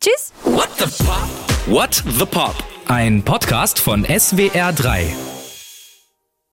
Tschüss! 0.00 0.32
What 0.44 0.68
the 0.76 1.04
Pop? 1.04 1.28
What 1.66 1.94
the 2.18 2.26
Pop? 2.26 2.56
Ein 2.86 3.22
Podcast 3.22 3.78
von 3.78 4.04
SWR3. 4.04 5.29